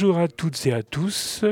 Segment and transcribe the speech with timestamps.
[0.00, 1.44] Bonjour à toutes et à tous,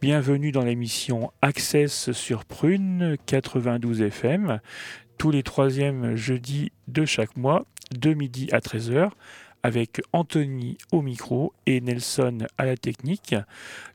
[0.00, 4.58] bienvenue dans l'émission Access sur Prune 92 FM,
[5.18, 7.64] tous les troisièmes jeudis de chaque mois,
[7.96, 9.10] de midi à 13h,
[9.62, 13.36] avec Anthony au micro et Nelson à la technique.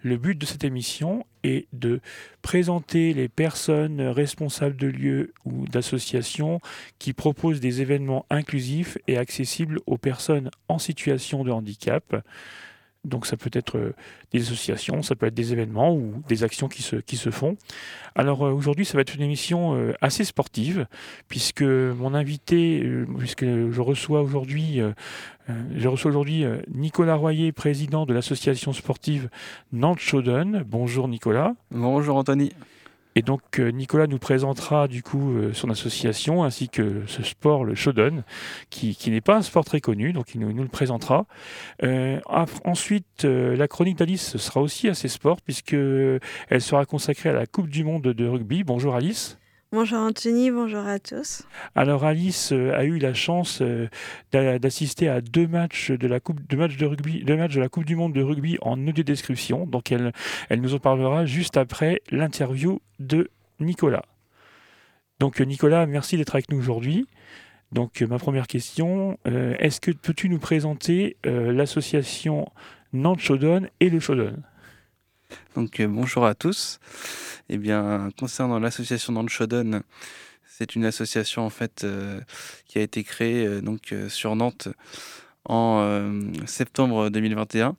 [0.01, 1.99] Le but de cette émission est de
[2.41, 6.61] présenter les personnes responsables de lieux ou d'associations
[6.97, 12.23] qui proposent des événements inclusifs et accessibles aux personnes en situation de handicap.
[13.07, 13.95] Donc ça peut être euh,
[14.31, 17.57] des associations, ça peut être des événements ou des actions qui se, font.
[18.15, 20.87] Alors euh, aujourd'hui, ça va être une émission euh, assez sportive,
[21.27, 24.81] puisque mon invité, puisque je reçois aujourd'hui,
[25.75, 29.29] je reçois aujourd'hui Nicolas Royer, président de l'association sportive
[29.71, 30.63] Nantes-Chaudon.
[30.65, 31.53] Bonjour Nicolas.
[31.71, 32.51] Bonjour Anthony.
[33.17, 37.65] Et donc euh, Nicolas nous présentera du coup euh, son association ainsi que ce sport,
[37.65, 38.21] le Shodan,
[38.69, 41.25] qui, n'est pas un sport très connu, donc il nous, le présentera.
[41.81, 42.19] Euh,
[42.63, 46.21] ensuite, la chronique d'Alice sera aussi assez sport puisqu'elle
[46.59, 48.63] sera consacrée à la Coupe du Monde de rugby.
[48.63, 49.39] Bonjour Alice.
[49.73, 51.43] Bonjour Anthony, bonjour à tous.
[51.75, 53.89] Alors Alice euh, a eu la chance euh,
[54.31, 58.13] d'assister à deux matchs de la coupe, rugby, deux matchs de la Coupe du Monde
[58.13, 59.65] de rugby en audio description.
[59.65, 60.13] Donc elle,
[60.51, 64.05] nous en parlera juste après l'interview de Nicolas.
[65.19, 67.05] Donc Nicolas, merci d'être avec nous aujourd'hui.
[67.73, 72.47] Donc ma première question, euh, est-ce que peux-tu nous présenter l'association
[72.93, 74.37] Nantes Chaudon et le Chaudon
[75.55, 76.79] donc euh, bonjour à tous.
[77.49, 79.81] Eh bien, concernant l'association dans le
[80.45, 82.19] c'est une association en fait euh,
[82.65, 84.69] qui a été créée euh, donc sur Nantes
[85.45, 86.11] en
[86.45, 87.77] septembre 2021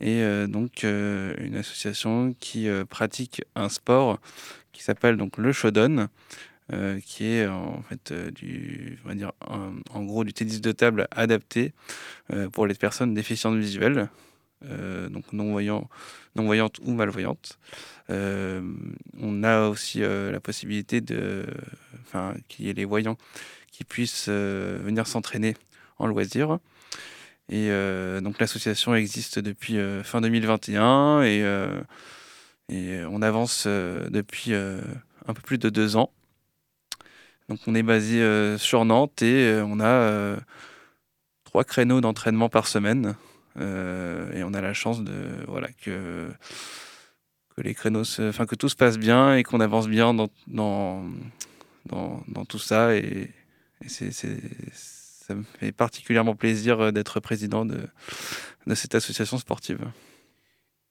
[0.00, 4.20] et donc une association qui pratique un sport
[4.70, 6.06] qui s'appelle donc le Shodan.
[7.04, 11.72] qui est en fait du, on va dire, en gros du tennis de table adapté
[12.52, 14.08] pour les personnes déficientes visuelles.
[14.70, 15.88] Euh, donc non-voyants,
[16.36, 17.58] non-voyantes ou malvoyantes.
[18.10, 18.62] Euh,
[19.20, 21.46] on a aussi euh, la possibilité de,
[22.02, 23.16] enfin, qu'il y ait les voyants
[23.70, 25.56] qui puissent venir s'entraîner
[25.98, 26.58] en loisir.
[27.48, 27.70] Et
[28.22, 31.38] donc l'association existe depuis fin 2021 et,
[32.68, 36.12] et on avance depuis un peu plus de deux ans.
[37.48, 40.36] Donc on est basé sur Nantes et on a
[41.44, 43.16] trois créneaux d'entraînement par semaine.
[43.58, 45.12] Euh, et on a la chance de
[45.46, 46.30] voilà que
[47.54, 51.04] que les créneaux, enfin que tout se passe bien et qu'on avance bien dans dans,
[51.86, 53.30] dans, dans tout ça et,
[53.86, 57.80] c'est, ça me fait particulièrement plaisir d'être président de,
[58.66, 59.80] de cette association sportive.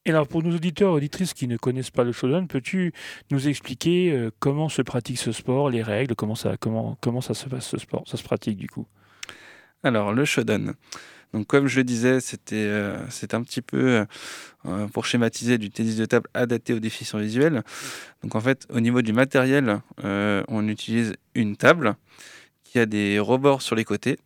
[0.05, 2.91] Et alors pour nos auditeurs et auditrices qui ne connaissent pas le shodan, peux-tu
[3.29, 7.33] nous expliquer euh, comment se pratique ce sport, les règles, comment ça, comment, comment ça
[7.33, 8.87] se passe ce sport, ça se pratique du coup?
[9.83, 10.73] Alors le shodan,
[11.33, 14.05] donc comme je disais, c'était euh, c'est un petit peu
[14.65, 17.63] euh, pour schématiser du tennis de table adapté aux déficients visuels.
[18.23, 21.95] Donc en fait, au niveau du matériel, euh, on utilise une table
[22.63, 24.17] qui a des rebords sur les côtés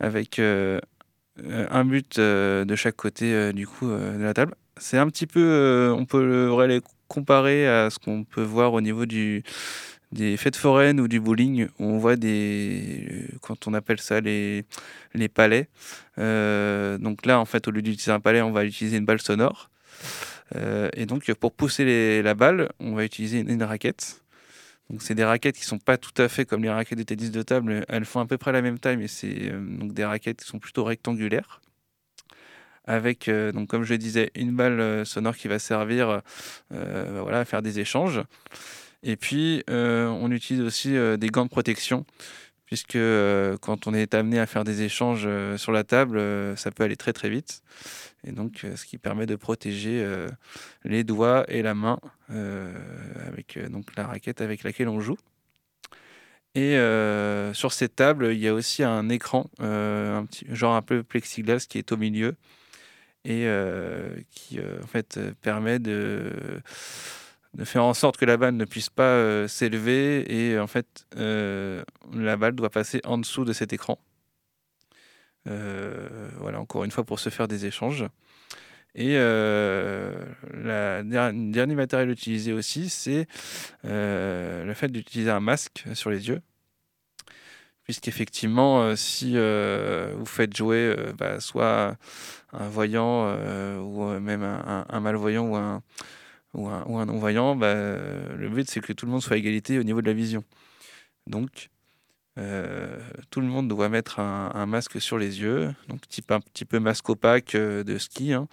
[0.00, 4.54] avec un but de chaque côté du coup de la table.
[4.78, 9.06] C'est un petit peu, on peut le comparer à ce qu'on peut voir au niveau
[9.06, 9.44] du
[10.12, 14.64] des fêtes foraines ou du bowling on voit des quand on appelle ça les
[15.14, 15.68] les palais.
[16.18, 19.20] Euh, donc là en fait au lieu d'utiliser un palais on va utiliser une balle
[19.20, 19.70] sonore.
[20.54, 24.22] Euh, et donc pour pousser la balle on va utiliser une, raquette.
[24.90, 27.30] Donc c'est des raquettes qui sont pas tout à fait comme les raquettes de tennis
[27.30, 27.84] de table.
[27.88, 30.46] Elles font à peu près la même taille mais c'est euh, donc des raquettes qui
[30.46, 31.62] sont plutôt rectangulaires.
[32.84, 36.20] Avec donc comme je disais une balle sonore qui va servir
[36.70, 38.20] voilà à faire des échanges
[39.02, 42.06] et puis, euh, on utilise aussi euh, des gants de protection,
[42.66, 46.20] puisque euh, quand on est amené à faire des échanges sur la table,
[46.56, 47.62] ça peut aller très très vite.
[48.24, 50.06] Et donc, ce qui permet de protéger
[50.84, 51.98] les doigts et la main
[52.28, 55.18] avec donc la raquette avec laquelle on joue.
[56.54, 56.76] Et
[57.52, 61.90] sur cette table, il y a aussi un écran, genre un peu plexiglas qui est
[61.90, 62.36] au milieu
[63.24, 63.48] et
[64.30, 66.30] qui en fait permet de
[67.54, 71.06] de faire en sorte que la balle ne puisse pas euh, s'élever et en fait
[71.16, 71.82] euh,
[72.12, 73.98] la balle doit passer en dessous de cet écran.
[75.48, 78.04] Euh, voilà, encore une fois pour se faire des échanges.
[78.94, 83.26] Et le dernier matériel utilisé aussi, c'est
[83.84, 86.42] le fait d'utiliser un masque sur les yeux.
[87.84, 91.96] Puisqu'effectivement, si vous faites jouer bah, soit
[92.52, 93.34] un voyant
[93.80, 95.82] ou même un malvoyant ou un,
[96.54, 99.82] ou un, non-voyant, bah, le but c'est que tout le monde soit à égalité au
[99.82, 100.44] niveau de la vision.
[101.26, 101.70] Donc,
[102.38, 102.98] euh,
[103.30, 106.78] tout le monde doit mettre un, masque sur les yeux, donc type un petit peu
[106.78, 108.48] masque opaque euh, de ski, hein.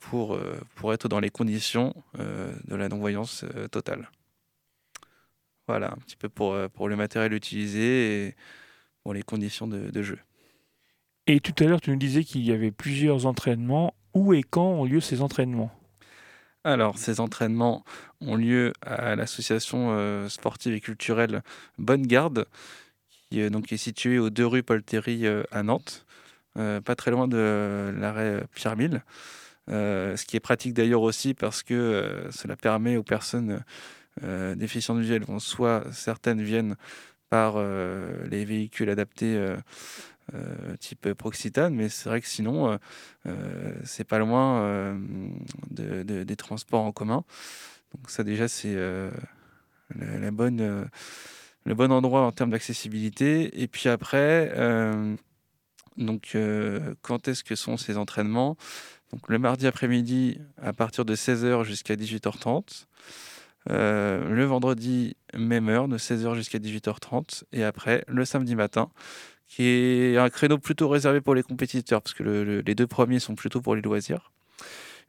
[0.00, 0.38] pour,
[0.74, 4.10] pour être dans les conditions de la non-voyance totale.
[5.68, 8.34] Voilà, un petit peu pour le matériel utilisé et
[9.02, 10.18] pour les conditions de, jeu.
[11.26, 13.94] Et tout à l'heure, tu nous disais qu'il y avait plusieurs entraînements.
[14.14, 15.70] Où et quand ont lieu ces entraînements?
[16.64, 17.84] Alors, ces entraînements
[18.20, 21.42] ont lieu à l'association sportive et culturelle
[21.78, 22.46] Bonne Garde,
[23.30, 26.04] qui donc, est située aux deux rues Paul Terry à Nantes,
[26.54, 29.02] pas très loin de l'arrêt Pierre Mille.
[29.68, 33.62] ce qui est pratique d'ailleurs aussi parce que cela permet aux personnes
[34.22, 36.76] euh, déficiences visuelles vont soit certaines viennent
[37.30, 39.56] par euh, les véhicules adaptés euh,
[40.78, 42.78] type Proxitane, mais c'est vrai que sinon,
[43.84, 44.98] c'est pas loin
[45.70, 47.24] des transports en commun.
[47.94, 48.76] Donc ça déjà, c'est
[49.96, 50.88] la, bonne,
[51.64, 53.62] le bon endroit en termes d'accessibilité.
[53.62, 54.52] Et puis après,
[57.02, 58.56] quand est-ce que sont ces entraînements?
[59.26, 62.86] Le mardi après-midi à partir de 16h jusqu'à 18h30.
[63.68, 67.44] Euh, le vendredi, même heure, de 16h jusqu'à 18h30.
[67.52, 68.90] Et après, le samedi matin,
[69.50, 73.34] qui est un créneau plutôt réservé pour les compétiteurs, parce que les deux premiers sont
[73.34, 74.30] plutôt pour les loisirs.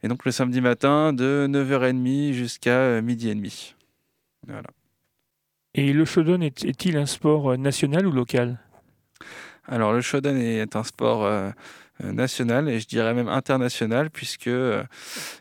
[0.02, 3.76] Et donc le samedi matin, de 9h30 jusqu'à euh, midi et demi.
[4.48, 4.68] Voilà.
[5.74, 8.58] Et le shodan est-il un sport euh, national ou local?
[9.68, 11.50] Alors le shodan est un sport euh,
[12.02, 14.82] national et je dirais même international puisque euh,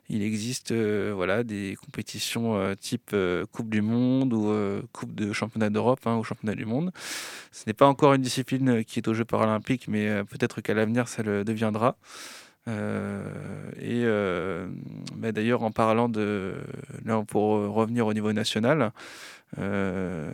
[0.09, 3.15] il existe euh, voilà des compétitions type
[3.51, 4.53] Coupe du Monde ou
[4.91, 6.91] Coupe de Championnat d'Europe hein, ou Championnat du Monde.
[7.51, 11.07] Ce n'est pas encore une discipline qui est aux Jeux paralympiques, mais peut-être qu'à l'avenir
[11.07, 11.97] ça le deviendra.
[12.67, 14.05] et
[15.15, 16.55] bah, d'ailleurs, en parlant de.
[17.05, 18.91] Là, pour revenir au niveau national,
[19.59, 20.31] euh,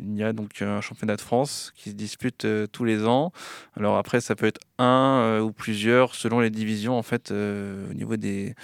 [0.00, 3.32] il y a donc un championnat de France qui se dispute euh, tous les ans.
[3.76, 7.94] Alors après, ça peut être un euh, ou plusieurs selon les divisions en fait au
[7.94, 8.54] niveau des,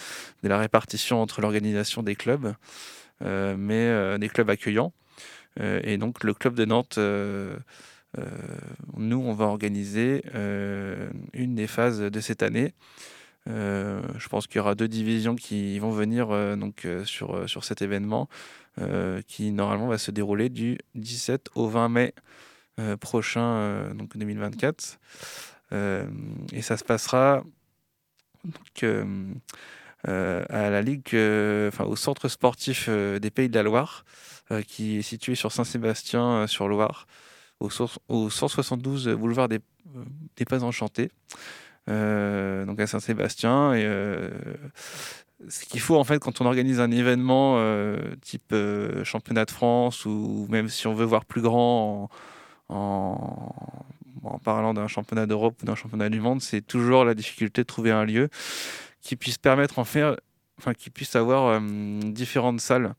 [0.43, 2.55] de la répartition entre l'organisation des clubs,
[3.21, 4.93] mais des clubs accueillants.
[5.61, 6.99] et donc le club de Nantes.
[8.97, 10.23] nous, on va organiser
[11.33, 12.75] une des phases de cette année.
[13.47, 18.29] je pense qu'il y aura deux divisions qui vont venir donc, sur, sur cet événement.
[18.79, 22.15] Euh, qui normalement va se dérouler du 17 au 20 mai
[22.79, 24.99] euh, prochain, euh, donc 2024.
[26.53, 27.43] et ça se passera
[30.05, 31.17] à la Ligue,
[31.69, 34.05] enfin au centre sportif des Pays de la Loire,
[34.67, 37.07] qui est situé sur Saint-Sébastien sur Loire,
[37.61, 37.71] au,
[38.09, 39.61] au, 172 boulevard des,
[40.37, 41.11] des Pas Enchantés.
[41.87, 43.73] donc à Saint-Sébastien.
[45.49, 49.51] Ce qu'il faut en fait quand on organise un événement euh, type euh, championnat de
[49.51, 52.09] France ou même si on veut voir plus grand
[52.69, 53.59] en,
[54.43, 57.91] parlant d'un championnat d'Europe ou d'un championnat du monde, c'est toujours la difficulté de trouver
[57.91, 58.29] un lieu
[59.01, 60.15] qui puisse permettre enfin
[60.77, 61.61] qui puisse avoir euh,
[62.03, 62.95] différentes salles.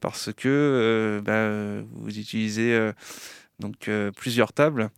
[0.00, 2.92] Parce que bah, vous utilisez
[3.58, 4.90] donc plusieurs tables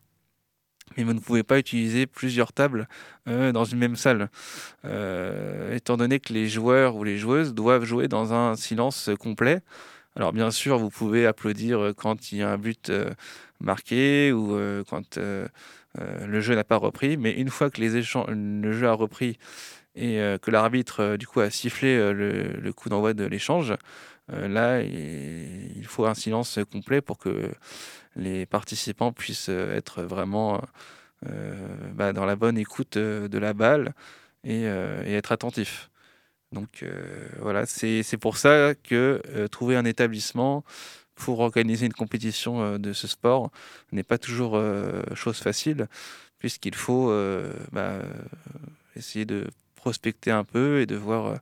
[0.97, 2.89] mais vous ne pouvez pas utiliser plusieurs tables
[3.29, 4.29] euh, dans une même salle,
[4.85, 9.61] euh, étant donné que les joueurs ou les joueuses doivent jouer dans un silence complet.
[10.17, 13.11] Alors bien sûr, vous pouvez applaudir quand il y a un but euh,
[13.61, 14.57] marqué ou
[14.89, 19.39] quand le jeu n'a pas repris, mais une fois que le jeu a repris
[19.97, 23.75] et que l'arbitre du coup a sifflé le, coup d'envoi de l'échange,
[24.29, 27.51] là il faut un silence complet pour que
[28.17, 30.63] les participants puissent euh, être vraiment
[31.27, 31.55] euh,
[31.95, 33.95] bah, dans la bonne écoute euh, de la balle
[34.45, 35.91] et, être attentifs.
[36.53, 36.85] Donc
[37.41, 40.65] voilà, c'est pour ça que trouver un établissement
[41.15, 43.51] pour organiser une compétition de ce sport
[43.91, 44.63] n'est pas toujours
[45.15, 45.89] chose facile,
[46.39, 47.11] puisqu'il faut
[47.73, 48.03] bah,
[48.97, 51.39] essayer de prospecter un peu et de voir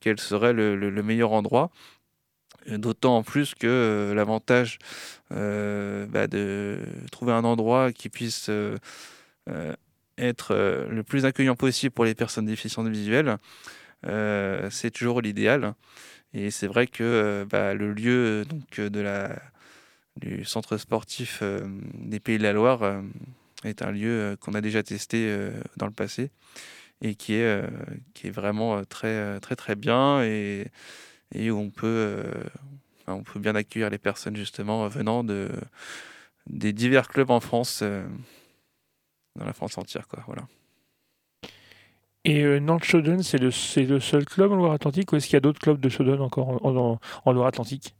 [0.00, 1.70] quel serait le meilleur endroit.
[2.76, 4.78] D'autant en plus que euh, l'avantage
[5.32, 6.78] euh, bah, de
[7.10, 8.76] trouver un endroit qui puisse euh,
[10.18, 13.38] être le plus accueillant possible pour les personnes déficientes visuelles,
[14.70, 15.74] c'est toujours l'idéal.
[16.34, 19.40] Et c'est vrai que bah, le lieu donc, de la,
[20.16, 21.42] du centre sportif
[21.94, 23.00] des Pays de la Loire
[23.64, 26.30] est un lieu qu'on a déjà testé dans le passé
[27.02, 27.62] et qui est,
[28.14, 30.22] qui est vraiment très très très bien
[31.34, 32.24] et où on peut, euh,
[33.06, 35.50] on peut bien accueillir les personnes justement venant de,
[36.46, 38.06] des divers clubs en France, euh,
[39.36, 40.08] dans la France entière.
[40.08, 40.46] Quoi, voilà.
[42.24, 43.50] Et euh, Nantes Shodan, c'est le,
[43.84, 46.64] le, seul club en Loire-Atlantique ou est-ce qu'il y a d'autres clubs de Shodan encore
[46.64, 47.94] en, en, Loire-Atlantique?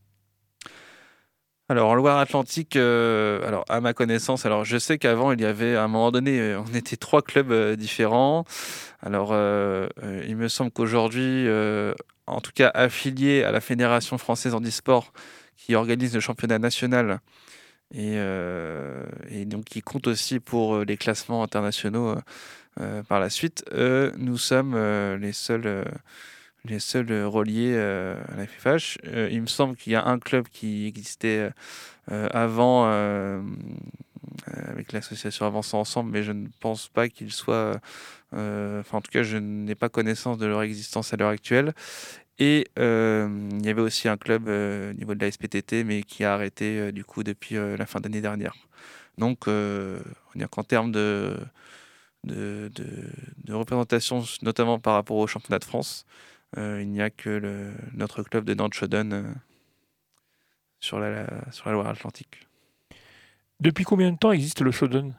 [1.70, 5.84] Alors, en Loire-Atlantique, euh, à ma connaissance, alors je sais qu'avant il y avait à
[5.84, 8.46] un moment donné, euh, on était trois clubs euh, différents.
[9.02, 9.34] Alors,
[10.26, 11.46] il me semble qu'aujourd'hui,
[12.26, 15.12] en tout cas affiliés à la Fédération française handisport,
[15.56, 17.20] qui organise le championnat national
[17.94, 18.16] et
[19.46, 22.16] donc qui compte aussi pour les classements internationaux
[23.08, 23.64] par la suite,
[24.16, 24.76] nous sommes
[25.16, 25.84] les seuls
[26.64, 28.98] les seuls euh, reliés euh, à la FFH.
[29.06, 31.50] Euh, il me semble qu'il y a un club qui existait
[32.10, 32.86] avant
[34.46, 37.78] avec l'association Avançons Ensemble, mais je ne pense pas qu'il soit.
[38.32, 41.74] Enfin, en tout cas, je n'ai pas connaissance de leur existence à l'heure actuelle.
[42.38, 46.32] Et il y avait aussi un club au niveau de la SPTT, mais qui a
[46.32, 48.54] arrêté du coup depuis la fin d'année dernière.
[49.18, 50.00] Donc, on
[50.34, 51.36] dire qu'en termes de
[52.24, 52.70] de,
[53.44, 56.04] de, représentation, notamment par rapport au championnat de France,
[56.56, 59.22] il n'y a que le, notre club de Nantes Shodan euh,
[60.80, 62.46] sur, la, sur la Loire-Atlantique.
[63.60, 65.12] Depuis combien de temps existe le Shodan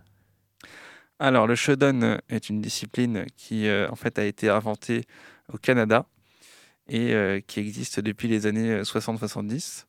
[1.20, 5.06] Alors, le Shodan est une discipline qui euh, en fait a été inventée
[5.52, 6.06] au Canada
[6.92, 9.86] et qui existe depuis les années 60-70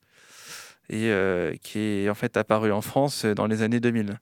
[0.91, 4.21] et qui est en fait apparue en France dans les années 2000.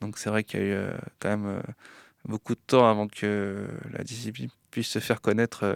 [0.00, 1.60] Donc c'est vrai qu'il y a eu quand même
[2.24, 5.74] beaucoup de temps avant que la discipline puisse se faire connaître euh,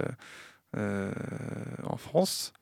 [0.74, 2.52] en France.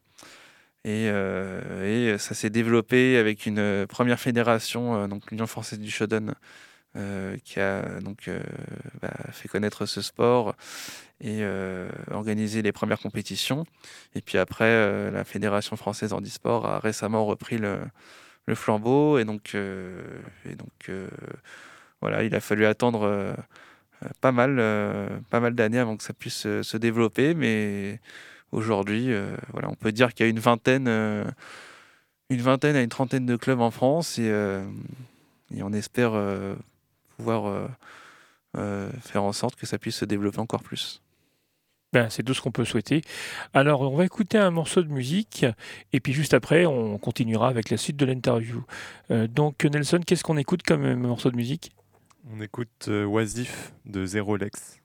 [0.85, 5.90] Et, euh, et, ça s'est développé avec une première fédération, euh, donc l'Union française du
[5.90, 6.35] Shodan,
[7.45, 8.28] qui a donc
[9.00, 10.54] bah, fait connaître ce sport
[11.23, 11.42] et
[12.11, 13.64] organisé les premières compétitions.
[14.14, 17.78] Et puis après, la fédération française handisport a récemment repris le,
[18.45, 20.90] le flambeau et donc, et donc
[22.02, 23.35] voilà, il a fallu attendre
[24.21, 27.35] pas mal, euh, pas mal d'années avant que ça puisse euh, se développer.
[27.35, 28.00] Mais
[28.52, 30.88] aujourd'hui, euh, voilà, on peut dire qu'il y a une vingtaine,
[32.30, 34.28] une vingtaine à une trentaine de clubs en France et,
[35.54, 36.12] et on espère
[37.16, 37.68] pouvoir
[38.54, 41.00] faire en sorte que ça puisse se développer encore plus.
[41.94, 43.02] Ben, c'est tout ce qu'on peut souhaiter.
[43.52, 45.44] Alors, on va écouter un morceau de musique
[45.92, 48.64] et puis juste après, on continuera avec la suite de l'interview.
[49.11, 51.73] donc, Nelson, qu'est-ce qu'on écoute comme morceau de musique?
[52.32, 54.81] On écoute euh, Oisif de Zero Lex.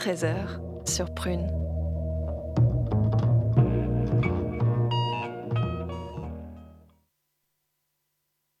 [0.00, 1.46] 13h sur Prune.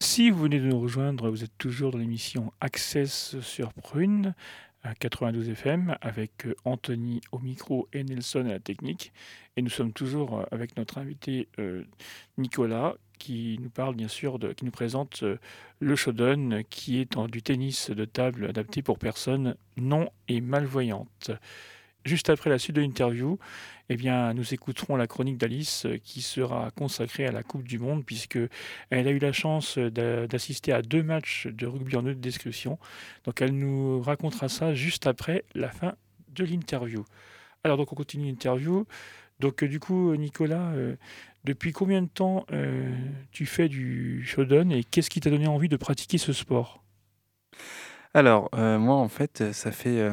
[0.02, 4.34] Si vous venez de nous rejoindre, vous êtes toujours dans l'émission Access sur Prune
[4.82, 9.10] à 92 FM avec Anthony au micro et Nelson à la technique.
[9.56, 11.84] Et nous sommes toujours avec notre invité euh,
[12.36, 15.22] Nicolas qui nous parle bien sûr, de, qui nous présente
[15.78, 21.30] le Shodan qui est du tennis de table adapté pour personnes non et malvoyantes.
[22.04, 23.38] Juste après la suite de l'interview,
[23.90, 27.78] eh bien, nous écouterons la chronique d'Alice euh, qui sera consacrée à la Coupe du
[27.78, 28.38] Monde puisque
[28.88, 32.78] elle a eu la chance d'assister à deux matchs de rugby en haute description.
[33.24, 35.94] Donc elle nous racontera ça juste après la fin
[36.28, 37.04] de l'interview.
[37.64, 38.86] Alors donc on continue l'interview.
[39.40, 40.96] Donc euh, du coup Nicolas, euh,
[41.44, 42.46] depuis combien de temps
[43.32, 46.82] tu fais du shodan et qu'est-ce qui t'a donné envie de pratiquer ce sport?
[48.12, 50.10] Alors moi en fait ça fait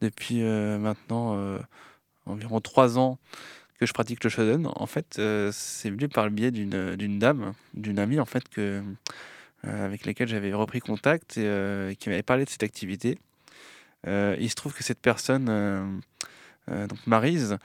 [0.00, 1.58] depuis euh, maintenant euh,
[2.26, 3.18] environ trois ans
[3.78, 4.72] que je pratique le shodan.
[4.74, 8.82] En fait, euh, c'est venu par le biais d'une dame, d'une amie en fait que
[9.64, 13.18] avec laquelle j'avais repris contact et qui m'avait parlé de cette activité.
[14.06, 16.00] il se trouve que cette personne,
[16.88, 17.56] donc Marise,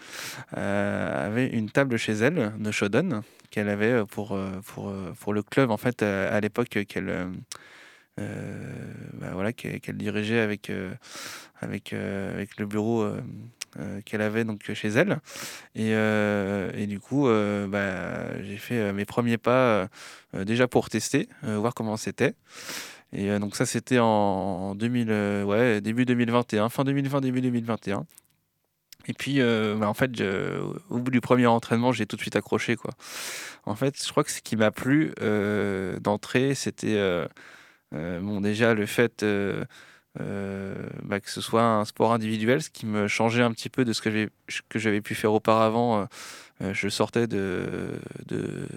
[0.51, 5.77] avait une table chez elle de shodan qu'elle avait pour, pour, pour le club en
[5.77, 7.31] fait à l'époque qu'elle
[8.19, 10.93] euh, bah voilà, qu'elle dirigeait avec, euh,
[11.59, 13.07] avec, euh, avec le bureau
[14.05, 15.19] qu'elle avait donc chez elle.
[15.73, 19.87] Et, et du coup, bah, j'ai fait mes premiers pas
[20.33, 22.35] déjà pour tester, voir comment c'était.
[23.13, 28.05] Et donc ça, c'était en 2000, ouais, début 2021, fin 2020, début 2021.
[29.07, 30.11] Et puis, bah, en fait,
[30.89, 32.77] au bout du premier entraînement, j'ai tout de suite accroché.
[33.65, 35.13] En fait, je crois que ce qui m'a plu
[36.01, 37.27] d'entrée, c'était
[37.93, 39.63] euh, bon, déjà, le fait euh,
[40.19, 43.85] euh, bah, que ce soit un sport individuel, ce qui me changeait un petit peu
[43.85, 46.07] de ce que j'avais pu faire auparavant.
[46.61, 48.67] je sortais de, de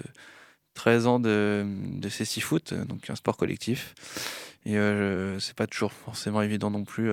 [0.75, 2.09] 13 ans de, de
[2.41, 3.95] Foot, donc un sport collectif.
[4.65, 7.11] Et euh, c'est pas toujours forcément évident non plus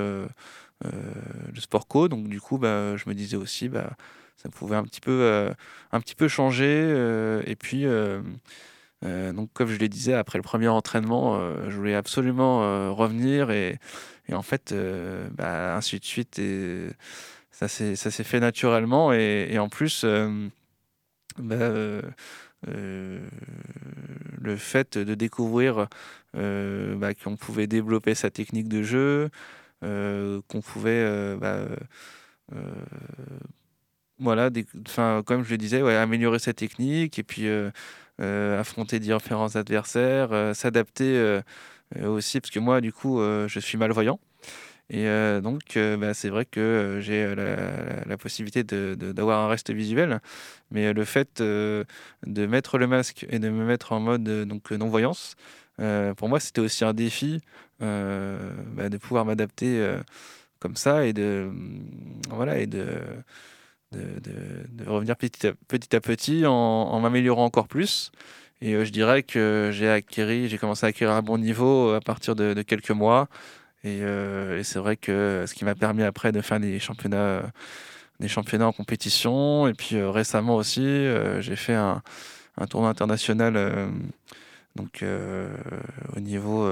[0.83, 2.07] le sport co.
[2.07, 3.91] Donc du coup, bah, je me disais aussi, bah,
[4.37, 5.51] ça pouvait un petit peu,
[5.91, 7.41] un petit peu changer.
[7.45, 7.85] et puis,
[9.05, 12.91] euh, donc, comme je le disais, après le premier entraînement, euh, je voulais absolument euh,
[12.91, 13.79] revenir et,
[14.31, 14.73] en fait,
[15.31, 16.39] bah, ainsi de suite.
[16.39, 16.87] Et
[17.51, 20.05] ça s'est fait naturellement et, en plus,
[21.37, 21.69] bah,
[22.65, 25.87] le fait de découvrir
[26.33, 29.29] bah, qu'on pouvait développer sa technique de jeu,
[30.47, 31.35] qu'on pouvait
[34.19, 34.49] voilà,
[35.25, 37.47] comme je le disais, améliorer sa technique et puis
[38.21, 41.41] euh, affronter différents adversaires, euh, s'adapter euh,
[42.05, 44.19] aussi, parce que moi, du coup, je suis malvoyant.
[44.89, 45.05] Et
[45.41, 50.19] donc, bah, c'est vrai que j'ai la, possibilité d'avoir un reste visuel,
[50.71, 51.85] mais le fait de
[52.25, 55.35] mettre le masque et de me mettre en mode donc non-voyance,
[55.77, 57.41] pour moi, c'était aussi un défi
[57.79, 59.97] bah, de pouvoir m'adapter
[60.59, 61.51] comme ça et de,
[62.29, 62.99] voilà, et de,
[64.87, 68.11] revenir petit à petit, en, m'améliorant encore plus.
[68.63, 71.99] Et euh, je dirais que j'ai acquis, j'ai commencé à acquérir un bon niveau à
[71.99, 73.27] partir de, quelques mois.
[73.85, 77.43] Euh, et, c'est vrai que ce qui m'a permis après de faire des championnats,
[78.21, 79.67] des championnats en compétition.
[79.67, 81.05] Et puis euh, récemment aussi,
[81.39, 82.01] j'ai fait un,
[82.69, 83.91] tournoi international
[84.75, 85.03] donc
[86.15, 86.67] au niveau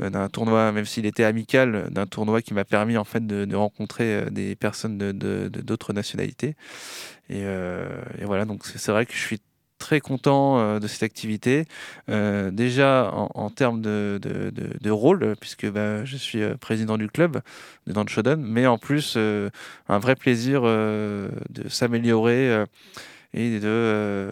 [0.00, 3.54] euh, d'un tournoi, même s'il était amical, d'un tournoi qui m'a permis en fait de,
[3.54, 5.12] rencontrer euh, des personnes de
[5.48, 6.56] d'autres nationalités.
[7.30, 7.86] Euh,
[8.18, 9.40] et, voilà, donc c'est vrai que je suis
[9.78, 11.64] très content de cette activité.
[12.06, 17.40] déjà en, termes de, de, rôle, puisque bah, je suis président du club
[17.88, 22.64] de Dan Shodan, mais en plus un vrai plaisir de s'améliorer
[23.34, 24.30] et de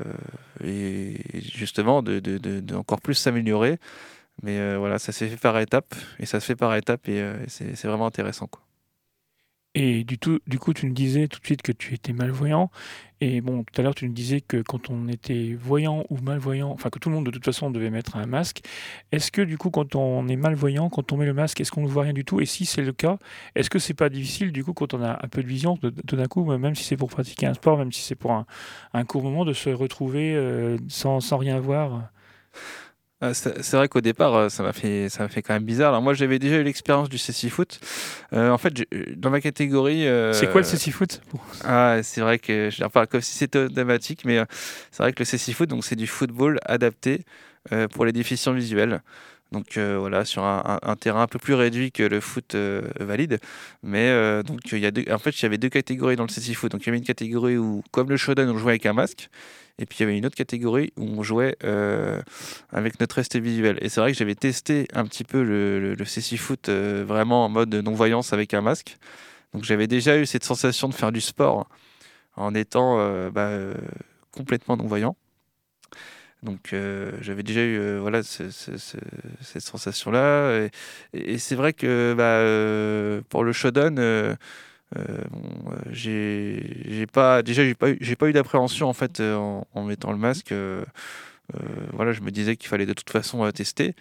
[0.62, 3.78] et justement de, de, encore plus s'améliorer
[4.42, 7.20] mais euh, voilà, ça s'est fait par étapes, et ça se fait par étapes, et,
[7.20, 8.46] euh, c'est vraiment intéressant.
[8.46, 8.62] Quoi.
[9.76, 12.70] Et du, tout, du coup, tu nous disais tout de suite que tu étais malvoyant.
[13.20, 16.70] Et bon, tout à l'heure, tu nous disais que quand on était voyant ou malvoyant,
[16.70, 18.62] enfin que tout le monde de toute façon devait mettre un masque.
[19.12, 21.82] Est-ce que du coup, quand on est malvoyant, quand on met le masque, est-ce qu'on
[21.82, 22.40] ne voit rien du tout?
[22.40, 23.18] Et si c'est le cas,
[23.54, 26.16] est-ce que c'est pas difficile du coup, quand on a un peu de vision, tout
[26.16, 29.22] d'un coup, même si c'est pour pratiquer un sport, même si c'est pour un, court
[29.22, 32.10] moment, de se retrouver euh, sans, sans rien voir?
[33.32, 35.90] C'est vrai qu'au départ, euh, ça m'a fait, ça m'a fait quand même bizarre.
[35.90, 37.78] Alors moi, j'avais déjà eu l'expérience du CC Foot.
[38.32, 38.72] Euh, en fait,
[39.16, 40.06] dans ma catégorie.
[40.08, 41.20] Euh, c'est quoi le CC Foot
[41.64, 44.42] Ah, c'est vrai que je parle comme si c'était automatique, mais
[44.90, 47.24] c'est vrai que le CC Foot, donc c'est du football adapté
[47.92, 49.02] pour les déficients visuels.
[49.52, 52.56] Donc voilà, sur un, terrain un peu plus réduit que le foot
[52.98, 53.38] valide.
[53.82, 56.30] Mais donc il y a deux, en fait, il y avait deux catégories dans le
[56.30, 56.72] CC foot.
[56.72, 59.28] Donc il y avait une catégorie où, comme le Shodan, on jouait avec un masque.
[59.80, 61.56] Et puis il y avait une autre catégorie où on jouait
[62.70, 63.78] avec notre reste visuel.
[63.80, 67.48] Et c'est vrai que j'avais testé un petit peu le, le, CC foot vraiment en
[67.48, 68.98] mode non-voyance avec un masque.
[69.52, 71.66] Donc j'avais déjà eu cette sensation de faire du sport
[72.36, 73.50] en étant bah,
[74.30, 75.16] complètement non-voyant.
[76.42, 80.68] Donc euh, j'avais déjà eu euh, voilà cette sensation-là.
[81.12, 83.96] Et, c'est vrai que bah, euh, pour le Shodan,
[85.90, 90.54] j'ai pas déjà j'ai pas j'ai pas eu d'appréhension en fait en, mettant le masque.
[91.92, 93.94] voilà, je me disais qu'il fallait de toute façon tester.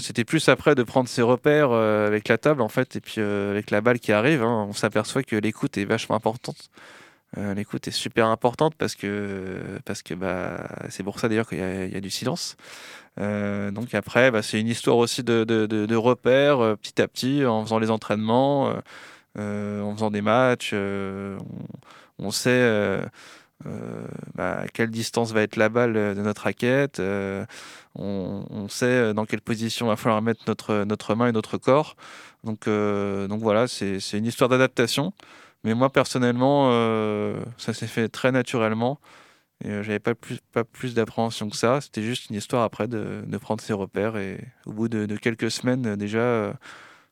[0.00, 3.70] C'était plus après de prendre ses repères avec la table en fait et puis avec
[3.70, 4.42] la balle qui arrive.
[4.42, 6.70] Hein, on s'aperçoit que l'écoute est vachement importante.
[7.36, 11.58] Euh, l'écoute est super importante parce que, parce que bah, c'est pour ça d'ailleurs qu'il
[11.58, 12.56] y, a du silence.
[13.20, 17.64] Euh, donc après, bah, c'est une histoire aussi de, repères euh, petit à petit en
[17.64, 18.72] faisant les entraînements,
[19.38, 20.74] en faisant des matchs.
[22.18, 23.00] On, sait
[24.34, 27.00] bah, à quelle distance va être la balle de notre raquette.
[27.94, 31.96] On, sait dans quelle position va falloir mettre notre, notre main et notre corps.
[32.44, 35.12] Donc, donc voilà, c'est une histoire d'adaptation.
[35.64, 39.00] Mais moi, personnellement, euh, ça s'est fait très naturellement.
[39.64, 41.80] Et euh, j'avais pas plus, pas plus d'appréhension que ça.
[41.80, 44.16] C'était juste une histoire après de, de, prendre ses repères.
[44.16, 46.52] Et au bout de, quelques semaines, déjà, euh,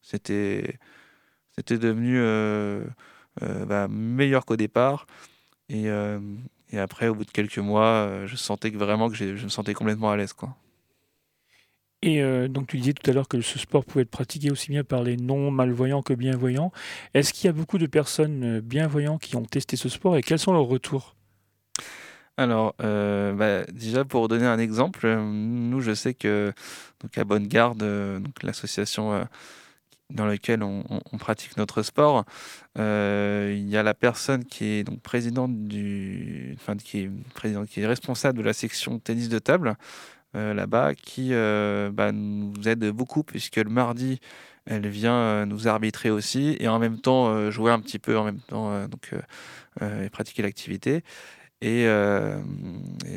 [0.02, 0.78] c'était,
[1.56, 2.20] c'était devenu
[3.40, 5.06] bah, meilleur qu'au départ.
[5.68, 5.86] Et,
[6.72, 9.74] et, après, au bout de quelques mois, je sentais que vraiment que je me sentais
[9.74, 10.32] complètement à l'aise.
[10.32, 10.56] Quoi.
[12.02, 14.70] Et euh, donc tu disais tout à l'heure que ce sport pouvait être pratiqué aussi
[14.70, 16.70] bien par les non-malvoyants que bienvoyants.
[17.14, 20.22] Est-ce qu'il y a beaucoup de personnes euh, bienvoyantes qui ont testé ce sport et
[20.22, 21.16] quels sont leurs retours?
[22.36, 26.52] Alors, euh, bah, déjà pour donner un exemple, nous je sais que
[27.00, 27.82] donc à Bonne Garde,
[28.42, 29.26] l'association
[30.10, 30.82] dans laquelle on,
[31.18, 32.24] pratique notre sport,
[32.76, 37.80] il y a la personne qui est donc présidente du, enfin qui est présidente, qui
[37.80, 39.76] est responsable de la section tennis de table,
[40.36, 44.20] euh, là-bas qui euh, bah, nous aide beaucoup puisque le mardi,
[44.66, 48.24] elle vient euh, nous arbitrer aussi et en même temps jouer un petit peu en
[48.24, 49.14] même temps donc
[49.80, 51.04] et pratiquer l'activité.
[51.62, 51.86] Et,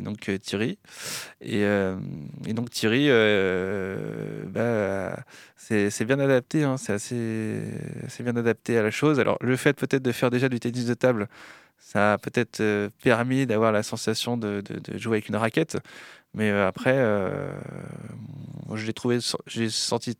[0.01, 0.79] donc Thierry.
[1.41, 1.65] Et,
[2.53, 3.07] donc Thierry,
[5.57, 7.61] c'est bien adapté, hein, c'est assez,
[8.19, 9.19] bien adapté à la chose.
[9.19, 11.27] Alors le fait peut-être de faire déjà du tennis de table,
[11.77, 15.77] ça a peut-être permis d'avoir la sensation de, de, jouer avec une raquette.
[16.33, 17.51] Mais euh, après, euh,
[18.75, 18.91] je
[19.47, 20.15] j'ai senti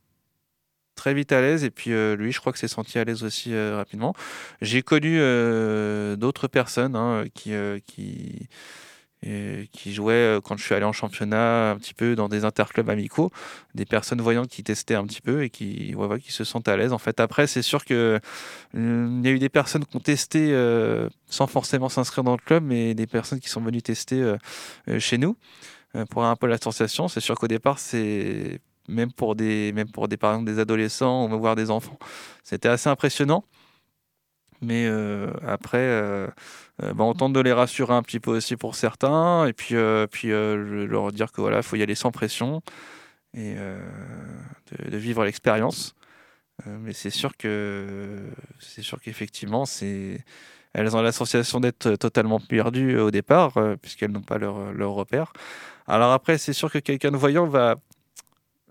[1.00, 1.64] très vite à l'aise.
[1.64, 4.14] Et puis euh, lui je crois que s'est senti à l'aise aussi rapidement.
[4.62, 5.18] J'ai connu
[6.18, 7.52] d'autres personnes hein, qui
[9.22, 13.32] qui jouaient quand je suis allé en championnat un petit peu dans des interclubs amicaux.
[13.76, 16.78] Des personnes voyantes qui testaient un petit peu et qui ouais, qui se sentent à
[16.78, 17.20] l'aise en fait.
[17.20, 18.20] Après c'est sûr que
[18.74, 20.54] il y a eu des personnes qui ont testé
[21.28, 24.36] sans forcément s'inscrire dans le club mais des personnes qui sont venues tester
[25.00, 25.36] chez nous
[25.96, 27.08] euh, pour un peu la sensation.
[27.08, 31.28] C'est sûr qu'au départ, c'est même pour des, même pour des, par exemple, des adolescents
[31.38, 31.98] voir des enfants,
[32.44, 33.46] c'était assez impressionnant.
[34.62, 36.28] Mais euh, après, euh,
[36.80, 39.76] bah, on tente de les rassurer un petit peu aussi pour certains, et puis,
[40.12, 42.62] puis leur dire que voilà, faut y aller sans pression
[43.36, 45.96] et de, vivre l'expérience.
[46.66, 48.18] mais c'est sûr que
[48.60, 50.24] c'est sûr qu'effectivement, c'est
[50.74, 55.34] elles ont l'association d'être totalement perdues au départ, puisqu'elles n'ont pas leur, leur repère.
[55.88, 57.78] Alors après, c'est sûr que quelqu'un de voyant va,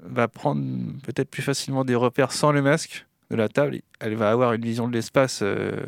[0.03, 0.63] va prendre
[1.03, 3.81] peut-être plus facilement des repères sans le masque de la table.
[4.01, 5.87] Elle va avoir une vision de l'espace euh,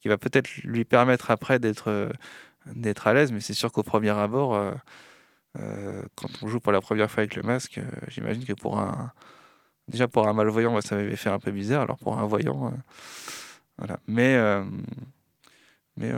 [0.00, 2.08] qui va peut-être lui permettre après d'être euh,
[2.74, 6.80] d'être à l'aise, mais c'est sûr qu'au premier abord, euh, quand on joue pour la
[6.80, 9.12] première fois avec le masque, j'imagine que pour un
[9.88, 11.82] déjà pour un malvoyant, ça m'avait fait un peu bizarre.
[11.82, 12.74] Alors pour un voyant,
[13.78, 13.98] voilà.
[14.06, 14.38] Mais
[15.96, 16.12] mais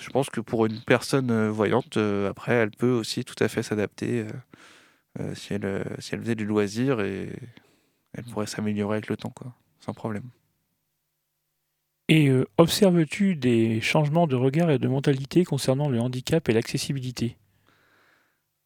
[0.00, 1.96] je pense que pour une personne voyante,
[2.28, 4.26] après, elle peut aussi tout à fait s'adapter
[5.34, 7.28] si, elle, si elle faisait du loisir et
[8.14, 10.24] elle pourrait s'améliorer avec le temps, quoi, sans problème.
[12.08, 17.36] Et observes-tu des changements de regard et de mentalité concernant le handicap et l'accessibilité?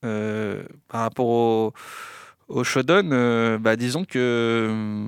[0.00, 1.72] Par rapport au,
[2.48, 5.06] au Shodan, bah, disons que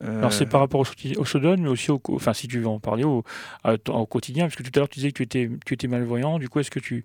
[0.00, 3.04] alors c'est par rapport au, au mais aussi au, enfin si tu veux en parler
[3.04, 3.24] au,
[3.64, 6.38] au quotidien, parce que tout à l'heure tu disais que tu étais, tu étais malvoyant,
[6.38, 7.02] du coup est-ce que tu,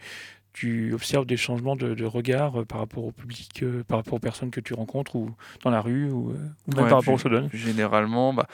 [0.54, 4.20] tu observes des changements de, regard euh, par rapport au public, euh, par rapport aux
[4.20, 5.30] personnes que tu rencontres ou
[5.64, 6.34] dans la rue ou, euh,
[6.76, 7.48] même par rapport au Shodan?
[7.54, 8.48] Généralement, bah,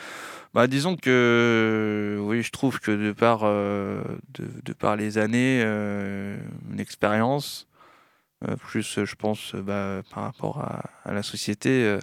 [0.53, 7.67] bah, disons que oui, je trouve que de par, de, par les années, une expérience,
[8.59, 11.97] plus, je pense, bah, par rapport à, la société,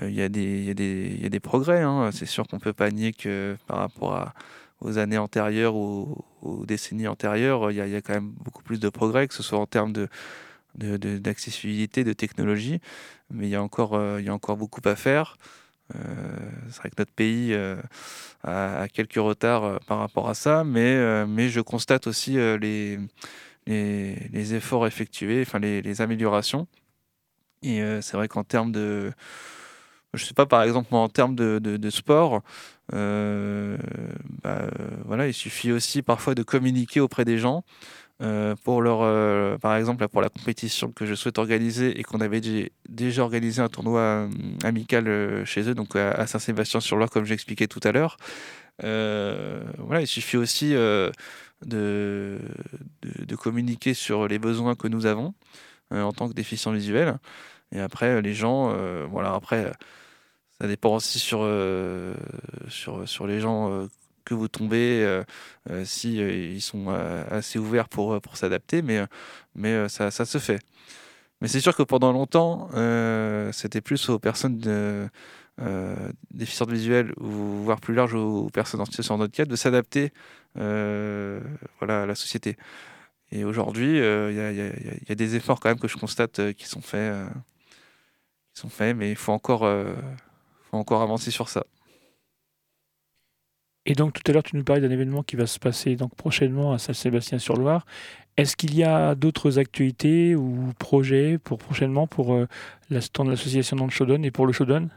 [0.00, 1.80] il y, a des progrès.
[1.80, 2.10] Hein.
[2.12, 4.34] C'est sûr qu'on ne peut pas nier que par rapport à,
[4.82, 8.88] aux années antérieures ou aux, décennies antérieures, il y, a quand même beaucoup plus de
[8.88, 9.92] progrès, que ce soit en termes
[10.74, 12.80] d'accessibilité, de, technologie,
[13.30, 15.36] mais il y, a encore, il y a encore beaucoup à faire.
[15.92, 17.54] c'est vrai que notre pays
[18.42, 22.98] a, quelques retards par rapport à ça, mais, mais je constate aussi les,
[23.66, 26.66] les, efforts effectués, enfin les, améliorations.
[27.62, 29.12] Et c'est vrai qu'en termes de,
[30.14, 32.42] je sais pas, par exemple, en termes de, sport,
[32.92, 33.76] euh,
[34.42, 34.66] bah,
[35.04, 37.64] voilà, il suffit aussi parfois de communiquer auprès des gens.
[38.20, 42.20] Euh, pour leur, euh, par exemple, pour la compétition que je souhaite organiser et qu'on
[42.20, 42.40] avait
[42.88, 44.28] déjà organisé un tournoi
[44.62, 48.16] amical chez eux, donc à, Saint-Sébastien-sur-Loire, comme j'expliquais tout à l'heure.
[48.80, 51.10] voilà, il suffit aussi de,
[51.66, 52.38] de,
[53.02, 55.34] de, communiquer sur les besoins que nous avons
[55.90, 57.18] en tant que déficients visuels.
[57.72, 58.72] Et après, les gens,
[59.08, 59.72] voilà, après,
[60.62, 62.14] ça dépend aussi sur, euh,
[62.68, 63.88] sur, sur les gens euh,
[64.24, 65.04] que vous tombez,
[65.68, 69.04] euh, si ils sont assez ouverts pour, pour s'adapter, mais,
[69.56, 70.60] mais ça, ça, se fait.
[71.40, 72.68] Mais c'est sûr que pendant longtemps,
[73.50, 75.10] c'était plus aux personnes
[76.30, 80.12] déficientes visuelles, ou voire plus large aux personnes en situation handicap, de s'adapter
[80.54, 82.56] voilà, à la société.
[83.32, 86.82] Et aujourd'hui, il y, y, a des efforts quand même que je constate qui sont
[86.82, 87.12] faits,
[88.54, 89.66] qui sont faits mais il faut encore
[90.72, 91.64] encore avancer sur ça.
[93.84, 96.14] Et donc tout à l'heure, tu nous parlais d'un événement qui va se passer donc
[96.14, 97.84] prochainement à Saint-Sébastien-sur-Loire.
[98.36, 102.46] Est-ce qu'il y a d'autres actualités ou projets pour prochainement pour euh,
[102.90, 104.88] l'association dans le et pour le Shodan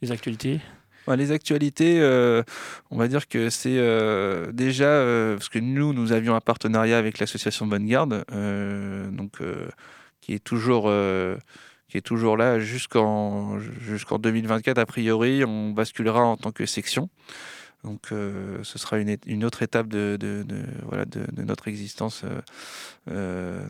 [0.00, 0.60] Les actualités?
[1.06, 2.42] Les actualités, euh,
[2.90, 5.04] on va dire que c'est euh, déjà
[5.36, 8.24] parce que nous, nous avions un partenariat avec l'association Bonne Garde,
[9.12, 9.32] donc
[10.22, 10.90] qui est toujours
[11.94, 15.44] qui est toujours là jusqu'en jusqu'en 2024 a priori.
[15.44, 17.08] On basculera en tant que section.
[17.84, 20.44] Donc euh, ce sera une, une, autre étape de, de,
[20.88, 22.40] voilà, de, notre existence, euh,
[23.12, 23.64] euh,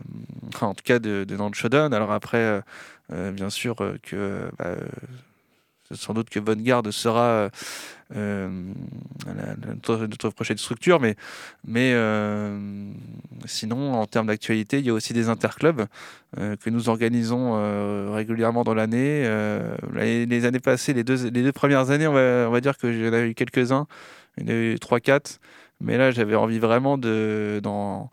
[0.59, 1.91] en tout cas de, de Shodan.
[1.91, 2.63] Alors après,
[3.11, 4.75] bien sûr que bah,
[5.91, 7.49] sans doute que Bonne Garde sera
[8.15, 8.49] euh,
[9.87, 11.15] notre, prochaine structure, mais,
[11.75, 12.91] euh,
[13.45, 15.85] sinon, en termes d'actualité, il y a aussi des interclubs
[16.37, 19.27] euh, que nous organisons régulièrement dans l'année.
[19.93, 23.87] les années passées, les deux, premières années, on va, dire que j'en eu quelques-uns,
[24.37, 25.39] il y en a eu 3-4,
[25.81, 27.59] mais là, j'avais envie vraiment de.
[27.63, 28.09] Dans,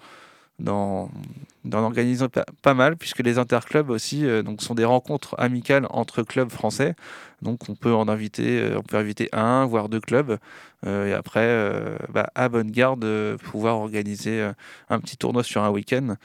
[1.73, 2.27] organiser
[2.63, 6.95] pas, mal, puisque les interclubs aussi euh, donc, sont des rencontres amicales entre clubs français.
[7.41, 10.39] Donc on peut en inviter, euh, on peut inviter un, voire deux clubs,
[10.87, 11.73] euh, et après,
[12.13, 13.07] bah, à bonne garde,
[13.39, 14.51] pouvoir organiser
[14.89, 16.17] un petit tournoi sur un week-end,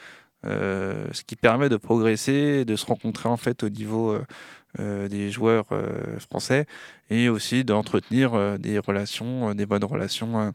[0.43, 4.17] ce qui permet de progresser, de se rencontrer en fait au niveau
[4.79, 5.67] des joueurs
[6.19, 6.65] français,
[7.09, 10.53] et aussi d'entretenir des relations, des bonnes relations,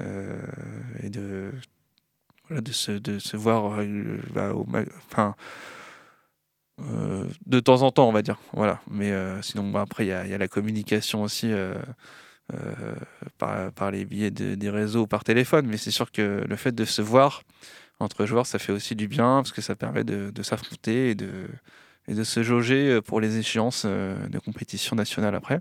[0.00, 1.52] et de
[2.50, 4.52] de, se, voir euh, bah,
[5.06, 5.34] enfin,
[6.80, 8.38] euh, de temps en temps, on va dire.
[8.52, 8.80] Voilà.
[8.90, 11.52] Mais euh, sinon, bah, après, il y, a, la communication aussi
[13.38, 15.66] par, les biais des réseaux, par téléphone.
[15.66, 17.42] Mais c'est sûr que le fait de se voir
[18.00, 21.14] entre joueurs, ça fait aussi du bien parce que ça permet de, de s'affronter et
[21.14, 21.48] de,
[22.08, 25.60] et de se jauger pour les échéances de compétition nationale après.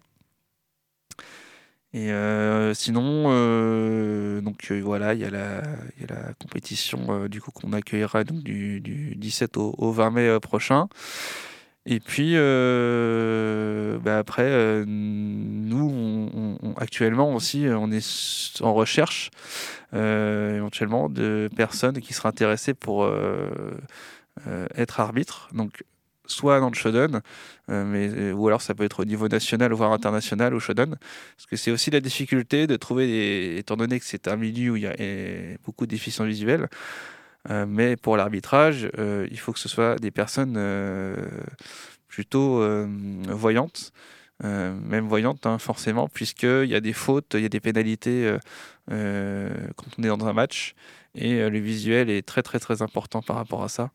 [1.93, 5.63] Et euh, sinon, euh, donc euh, voilà, il y, a la,
[5.99, 10.39] y a la compétition du coup qu'on accueillera donc, du, du 17 au, 20 mai
[10.39, 10.87] prochain.
[11.85, 15.89] Et puis bah après, nous,
[16.61, 19.31] on, actuellement aussi, on est en recherche
[19.93, 23.09] éventuellement de personnes qui seraient intéressées pour
[24.75, 25.49] être arbitre.
[25.53, 25.83] Donc
[26.31, 27.21] soit dans le Shodan,
[27.69, 30.91] euh, mais, euh, ou alors ça peut être au niveau national, voire international au Shodan.
[31.35, 34.75] Parce que c'est aussi la difficulté de trouver, étant donné que c'est un milieu où
[34.75, 36.67] il y a beaucoup de déficients visuels,
[37.49, 40.59] euh, mais pour l'arbitrage, il faut que ce soit des personnes
[42.07, 42.63] plutôt
[43.27, 43.91] voyantes.
[44.43, 48.37] même voyantes hein, forcément, puisqu'il y a des fautes, il y a des pénalités
[48.87, 50.75] quand on est dans un match,
[51.15, 53.91] et le visuel est très très très important par rapport à ça.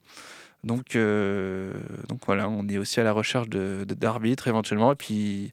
[0.64, 1.72] Donc, euh,
[2.08, 4.92] donc voilà, on est aussi à la recherche d'arbitres de, éventuellement.
[4.92, 5.52] Et puis,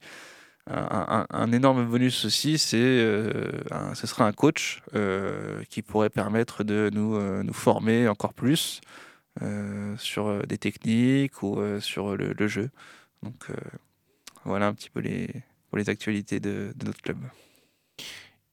[0.67, 3.51] un, énorme bonus aussi, c'est euh,
[3.93, 8.79] ce sera un coach euh, qui pourrait permettre de nous, nous former encore plus
[9.97, 12.69] sur des techniques ou sur le, jeu.
[13.23, 13.47] Donc
[14.45, 15.29] voilà un petit peu les,
[15.69, 17.17] pour les actualités de, de notre club.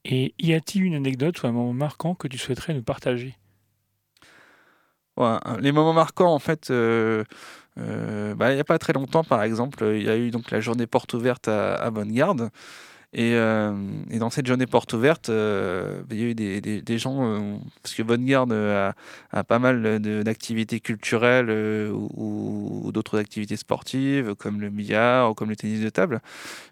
[0.05, 3.37] Et y a-t-il une anecdote ou un moment marquant que tu souhaiterais nous partager?
[5.61, 7.25] Les moments marquants, en fait, euh,
[7.77, 10.61] bah, il n'y a pas très longtemps, par exemple, il y a eu donc la
[10.61, 12.51] journée porte ouverte à, à Bonne Garde.
[13.15, 13.35] Et,
[14.19, 18.53] dans cette journée porte ouverte, il y a eu des, gens, parce que Bonne Garde
[18.53, 21.51] a, pas mal d'activités culturelles
[21.91, 26.21] ou, d'autres activités sportives, comme le billard ou comme le tennis de table.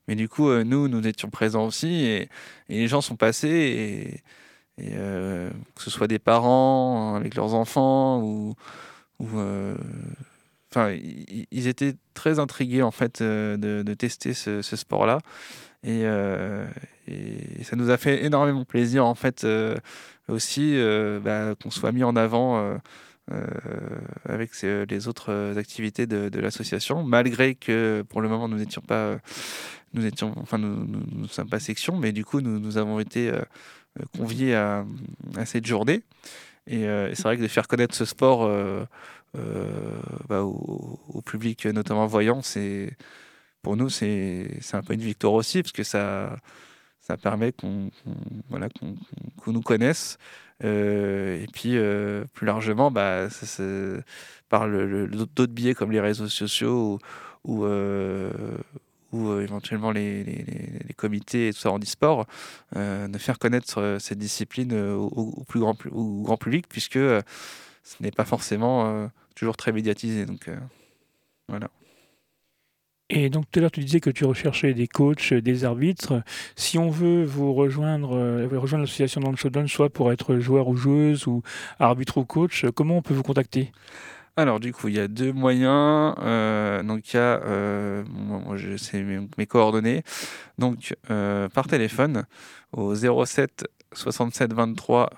[0.08, 2.28] Mais du coup, nous, nous étions présents aussi, et,
[2.68, 4.22] les gens sont passés,
[4.78, 8.54] que ce soit des parents avec leurs enfants, ou...
[10.70, 10.94] Enfin,
[11.50, 15.20] ils étaient très intrigués en fait de, tester ce sport-là.
[15.86, 16.66] Euh,
[17.08, 19.76] et, ça nous a fait énormément plaisir, en fait, euh,
[20.28, 22.78] aussi, euh, bah, qu'on soit mis en avant.
[24.28, 29.18] avec les autres activités de, l'association, malgré que pour le moment nous n'étions pas,
[29.94, 33.32] nous étions, enfin nous, nous, sommes pas section, mais du coup nous, nous avons été
[34.16, 34.84] conviés à,
[35.44, 36.02] cette journée.
[36.66, 36.82] Et,
[37.14, 38.48] c'est vrai que de faire connaître ce sport
[40.28, 42.96] bah, au, public, notamment voyant, c'est
[43.62, 46.36] pour nous, c'est un peu une victoire aussi, parce que ça,
[47.00, 47.90] ça permet qu'on
[48.48, 50.18] voilà, qu'on nous connaisse.
[50.64, 53.28] Euh, et puis, euh, plus largement, bah,
[54.48, 56.98] par d'autres biais comme les réseaux sociaux
[57.44, 58.30] ou, euh,
[59.12, 62.26] éventuellement les, les, comités et tout ça en e-sport,
[62.74, 67.22] de faire connaître cette discipline au, plus grand, au grand public, puisque ce
[68.00, 70.26] n'est pas forcément toujours très médiatisé.
[70.26, 70.50] Donc,
[71.48, 71.68] voilà.
[73.08, 76.22] Et donc tout à l'heure, tu disais que tu recherchais des coachs, des arbitres.
[76.56, 80.74] Si on veut vous rejoindre, euh, rejoindre l'association dans le soit pour être joueur ou
[80.74, 81.42] joueuse ou
[81.78, 83.70] arbitre ou coach, comment on peut vous contacter?
[84.36, 86.14] Alors du coup, il y a deux moyens.
[86.18, 90.02] Euh, donc il y a, euh, moi, je sais mes, coordonnées.
[90.58, 92.24] Donc par téléphone
[92.72, 95.10] au 07 67 23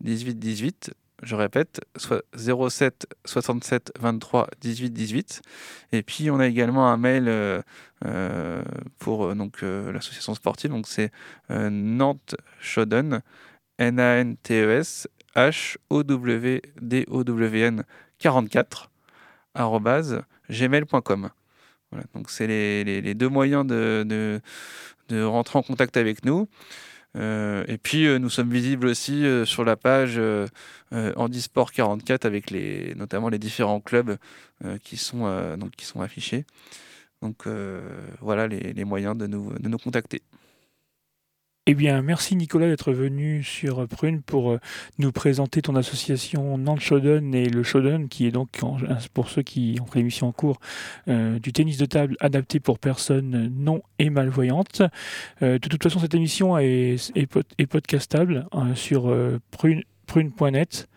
[0.00, 0.90] 18 18
[1.22, 5.42] je répète, 07 67 23 18 18.
[5.92, 7.62] Et puis on a également un mail euh,
[8.04, 8.62] euh,
[8.98, 11.10] pour euh, l'association sportive, donc c'est
[11.48, 13.22] Nantes Shoden,
[13.78, 17.84] N-A-N-T-E-S H O W D O W N
[18.18, 18.90] 44
[20.50, 21.30] gmail.com.
[21.90, 24.40] Voilà, donc c'est les, deux moyens de,
[25.10, 26.48] rentrer en contact avec nous.
[27.16, 30.20] Euh, et puis euh, nous sommes visibles aussi euh, sur la page
[30.92, 34.18] Handisport 44 avec les, notamment les différents clubs
[34.82, 36.44] qui, sont, donc, qui sont affichés.
[37.22, 37.46] Donc
[38.20, 40.22] voilà les, les moyens de nous, de nous contacter.
[41.68, 44.60] Eh bien, merci Nicolas d'être venu sur Prune pour euh,
[45.00, 48.60] nous présenter ton association Nantes Shodan et le Shodan, qui est donc,
[49.12, 50.60] pour ceux qui ont fait l'émission en cours,
[51.08, 54.82] euh, du tennis de table adapté pour personnes non et malvoyantes.
[55.42, 57.12] Euh, de toute façon, cette émission est,
[57.68, 59.12] podcastable sur
[59.50, 60.88] prune.net.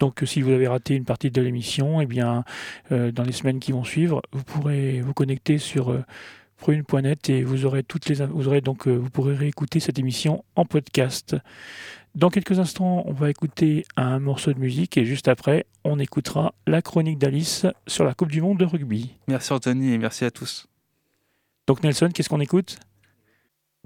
[0.00, 2.44] Donc, si vous avez raté une partie de l'émission, eh bien,
[2.90, 5.94] dans les semaines qui vont suivre, vous pourrez vous connecter sur
[6.60, 10.44] prune.net et vous aurez toutes les vous aurez donc euh, vous pourrez réécouter cette émission
[10.54, 11.36] en podcast.
[12.14, 16.54] Dans quelques instants, on va écouter un morceau de musique et juste après, on écoutera
[16.66, 19.16] la chronique d'Alice sur la Coupe du monde de rugby.
[19.28, 20.66] Merci Anthony et merci à tous.
[21.66, 22.78] Donc Nelson, qu'est-ce qu'on écoute?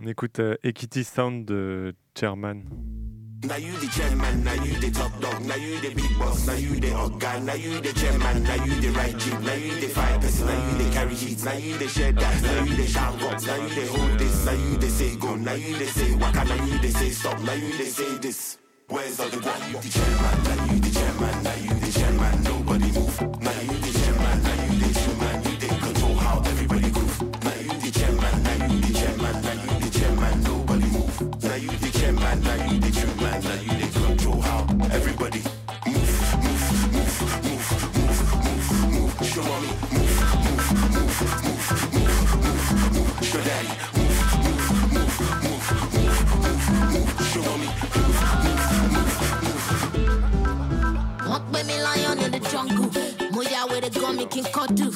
[0.02, 2.62] On écoute euh, Equity Sound de Chairman.
[3.46, 6.54] Now you the chairman, now you the top dog, now you the big boss, now
[6.54, 9.88] you the guy, now you the chairman, now you the right chick, now you the
[9.88, 12.86] five person, now you the carry sheets, now you the share that, now you the
[12.86, 15.86] shout box, now you the hold this, now you the say go, now you the
[15.86, 18.58] say waka, now you the say stop, now you the say this.
[18.88, 19.68] Where's all the guy?
[19.68, 23.03] You the chairman, now you the chairman, now you the chairman, nobody move,
[54.06, 54.92] With the gummy king do.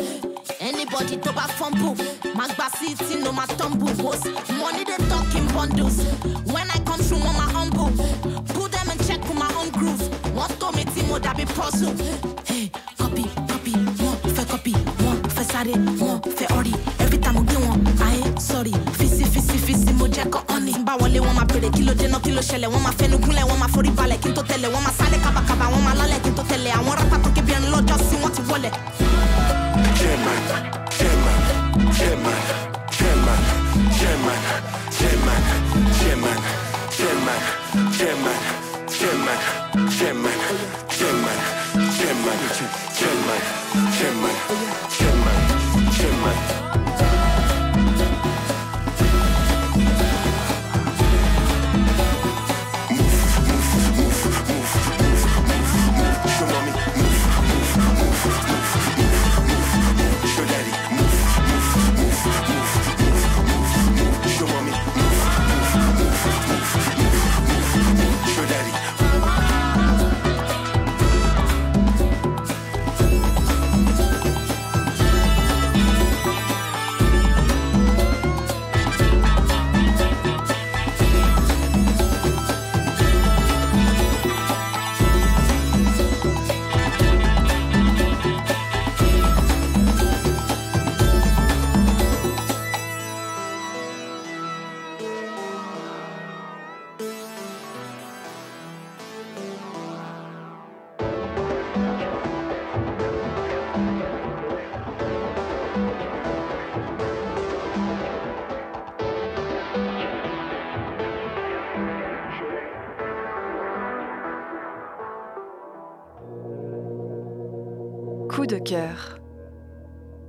[0.61, 1.95] Anybody to back fumble.
[2.35, 3.87] Magba city no my tumble.
[4.59, 6.05] Money they talking bundles.
[6.53, 7.89] When I come through on my humble.
[10.37, 11.19] Wọ́n tó mi tí mo
[11.57, 11.93] puzzle.
[12.47, 16.73] Hey, copy, copy, wọ́n fẹ́ copy, wọ́n fẹ́ sáré, wọ́n fẹ́ ọ̀rì.
[17.01, 18.73] Every time mo gbé wọn, ayé sorry.
[18.99, 20.73] Fisi, fisi, fisi, mo jẹ́ kọ́ ọ́nì.
[20.75, 22.69] Tí n bá wọlé, wọ́n máa bèrè kí ló dé náà, kí ló ṣẹlẹ̀.
[22.73, 24.69] Wọ́n máa fẹnu gúnlẹ̀, wọ́n máa forí balẹ̀ kí n tó tẹ̀lé.
[24.69, 26.71] Wọ́n máa sáré kábàkábà, máa lálẹ́ kí n tó tẹ̀lé.
[26.79, 27.08] Àwọn rápá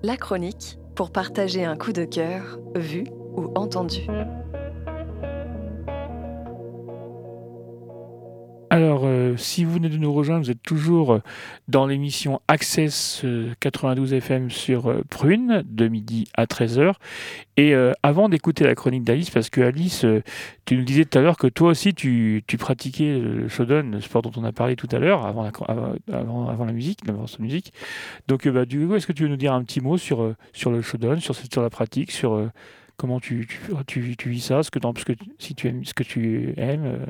[0.09, 3.03] La chronique pour partager un coup de cœur vu
[3.35, 4.07] ou entendu.
[8.71, 11.21] Alors, euh, si vous venez de nous rejoindre, vous êtes toujours euh,
[11.67, 16.93] dans l'émission Access euh, 92 FM sur euh, Prune, de midi à 13h.
[17.57, 20.21] Et euh, avant d'écouter la chronique d'Alice, parce que Alice, euh,
[20.65, 24.21] tu nous disais tout à l'heure que toi aussi, tu, pratiquais le shodan, le sport
[24.21, 25.51] dont on a parlé tout à l'heure, avant la,
[26.07, 27.73] la musique, avant cette musique.
[28.27, 30.21] Donc, euh, bah, du coup, est-ce que tu veux nous dire un petit mot sur,
[30.21, 30.35] euh,
[30.67, 32.51] le shodan, sur, la pratique, sur euh,
[32.97, 33.47] comment tu,
[33.97, 37.05] vis ça, ce que, que, si tu aimes, ce que tu aimes euh,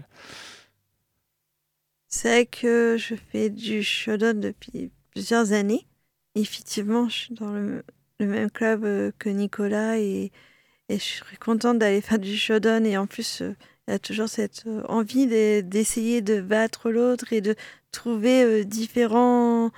[2.09, 5.87] C'est que je fais du shodan depuis plusieurs années.
[6.33, 7.83] Effectivement, je suis dans le,
[8.19, 10.31] même club euh, que Nicolas et,
[10.89, 12.83] je suis contente d'aller faire du shodan.
[12.83, 13.53] Et en plus, euh,
[13.87, 17.55] il y a toujours cette euh, envie de- d'essayer de battre l'autre et de
[17.91, 19.69] trouver différents.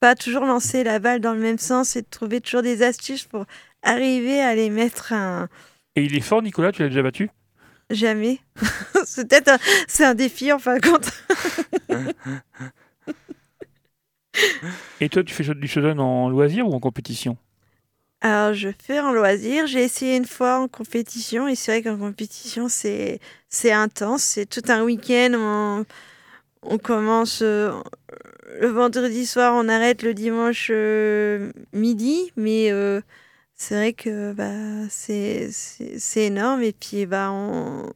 [0.00, 3.24] Pas toujours lancer la balle dans le même sens et de trouver toujours des astuces
[3.24, 3.44] pour
[3.82, 5.48] arriver à les mettre un.
[5.94, 7.30] Et il est fort, Nicolas, tu l'as déjà battu?
[7.92, 8.40] Jamais.
[9.04, 11.10] c'est peut-être un, c'est un défi en fin de compte.
[15.00, 17.36] Et toi, tu fais du shodan en loisir ou en compétition?
[18.20, 19.66] Alors, je fais en loisir.
[19.66, 23.18] J'ai essayé une fois en compétition et c'est vrai qu'en compétition, c'est
[23.48, 24.22] c'est intense.
[24.22, 25.32] C'est tout un week-end.
[25.34, 25.84] On,
[26.62, 27.72] on commence euh,
[28.60, 32.32] le vendredi soir, on arrête le dimanche euh, midi.
[32.36, 33.00] Mais euh,
[33.62, 35.50] c'est vrai que bah, c'est
[36.16, 36.62] énorme.
[36.62, 37.92] Et puis, bah, on,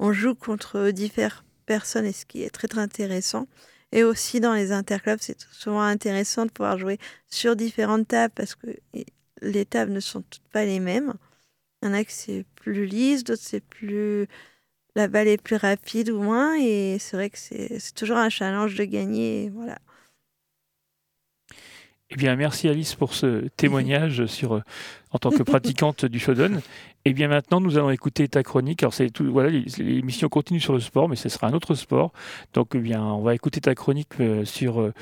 [0.00, 3.46] on joue contre différentes personnes et ce qui est très, très intéressant.
[3.92, 6.98] Et aussi dans les interclubs, c'est souvent intéressant de pouvoir jouer
[7.28, 8.66] sur différentes tables parce que
[9.40, 11.14] les tables ne sont toutes pas les mêmes.
[11.82, 14.26] Il y en a que c'est plus lisse, d'autres c'est plus.
[14.96, 16.56] La balle est plus rapide ou moins.
[16.60, 19.50] Et c'est vrai que c'est c'est toujours un challenge de gagner.
[19.54, 19.78] Voilà.
[22.10, 24.62] Eh bien, merci Alice pour ce témoignage sur,
[25.14, 26.60] en tant que pratiquante du shodan.
[27.06, 28.82] Et bien maintenant, nous allons écouter ta chronique.
[28.82, 32.12] Alors, c'est voilà, l'émission continue sur le sport, mais ce sera un autre sport.
[32.54, 34.94] Donc, eh bien, on va écouter ta chronique euh, sur euh,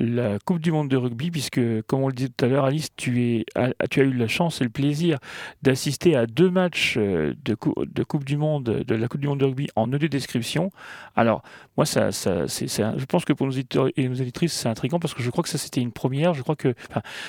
[0.00, 2.88] la Coupe du Monde de rugby, puisque, comme on le disait tout à l'heure, Alice,
[2.96, 5.18] tu, as eu la chance et le plaisir
[5.62, 9.28] d'assister à deux matchs euh, de, cou- de Coupe du Monde, de la Coupe du
[9.28, 10.72] Monde de rugby en audio description.
[11.14, 11.42] Alors,
[11.76, 15.30] moi, je pense que pour nos éditeurs et nos éditrices, c'est intriguant parce que je
[15.30, 16.34] crois que ça, c'était une première.
[16.34, 16.74] Je crois que,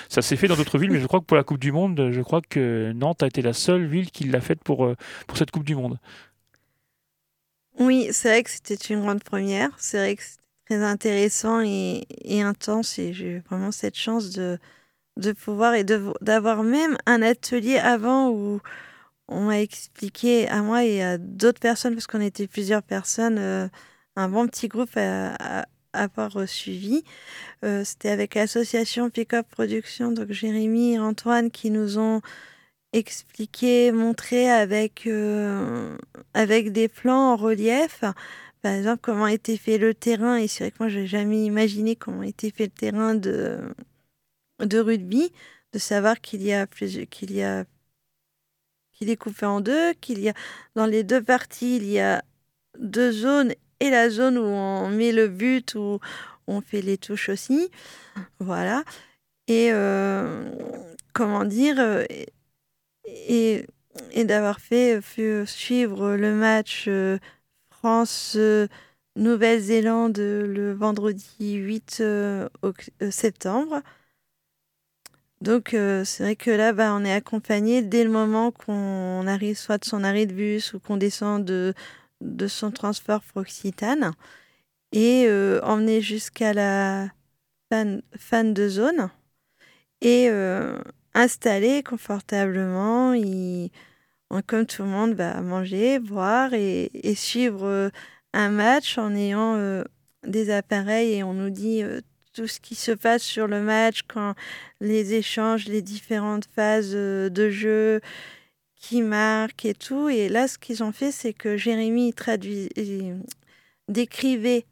[0.09, 2.09] ça s'est fait dans d'autres villes, mais je crois que pour la Coupe du Monde,
[2.11, 4.95] je crois que Nantes a été la seule ville qui l'a faite pour, euh,
[5.27, 5.99] pour cette Coupe du Monde.
[7.77, 9.69] Oui, c'est vrai que c'était une grande première.
[9.77, 12.05] C'est vrai que c'était très intéressant et,
[12.41, 12.97] intense.
[12.97, 14.57] Et j'ai eu vraiment cette chance de,
[15.17, 18.61] de pouvoir et d'avoir même un atelier avant où
[19.27, 23.67] on m'a expliqué à moi et à d'autres personnes, parce qu'on était plusieurs personnes, euh,
[24.15, 27.03] un bon petit groupe à, avoir suivi.
[27.63, 32.21] Euh, C'était avec l'association Pick Up Production, donc Jérémy et Antoine, qui nous ont
[32.95, 35.97] expliqué, montré avec, euh,
[36.33, 38.03] avec des plans en relief,
[38.61, 40.37] par exemple, comment était fait le terrain.
[40.37, 43.59] Et c'est vrai que moi, je n'ai jamais imaginé comment était fait le terrain de,
[44.59, 45.31] de rugby,
[45.73, 47.65] de savoir qu'il y a qu'il y a
[48.93, 50.33] qu'il est coupé en deux, qu'il y a
[50.75, 52.23] dans les deux parties, il y a
[52.79, 55.99] deux zones et la zone où on met le but, où
[56.47, 57.69] on fait les touches aussi.
[58.39, 58.83] Voilà.
[59.47, 60.49] Et euh,
[61.13, 62.05] comment dire, euh,
[63.07, 63.65] et,
[64.11, 64.99] et d'avoir fait,
[65.45, 67.17] suivre le match euh,
[67.69, 68.67] France, euh,
[69.15, 72.03] Nouvelle-Zélande le vendredi 8
[73.09, 73.81] septembre.
[75.39, 79.77] Donc c'est vrai que là, bah, on est accompagné dès le moment qu'on arrive soit
[79.77, 81.73] de son arrêt de bus ou qu'on descend de,
[82.19, 84.11] de son transport Proxitane
[84.91, 85.29] et
[85.63, 87.07] emmené jusqu'à la
[87.71, 89.09] fan, de zone
[90.01, 90.29] et
[91.15, 93.13] installé confortablement.
[93.13, 93.71] Il,
[94.45, 97.91] comme tout le monde, va manger, boire et, suivre
[98.33, 99.83] un match en ayant
[100.23, 101.81] des appareils et on nous dit
[102.33, 104.35] tout ce qui se passe sur le match, quand
[104.81, 108.01] les échanges, les différentes phases de jeu
[108.75, 110.09] qui marquent et tout.
[110.09, 112.69] Et là, ce qu'ils ont fait, c'est que Jérémy traduit,
[113.87, 114.65] décrivait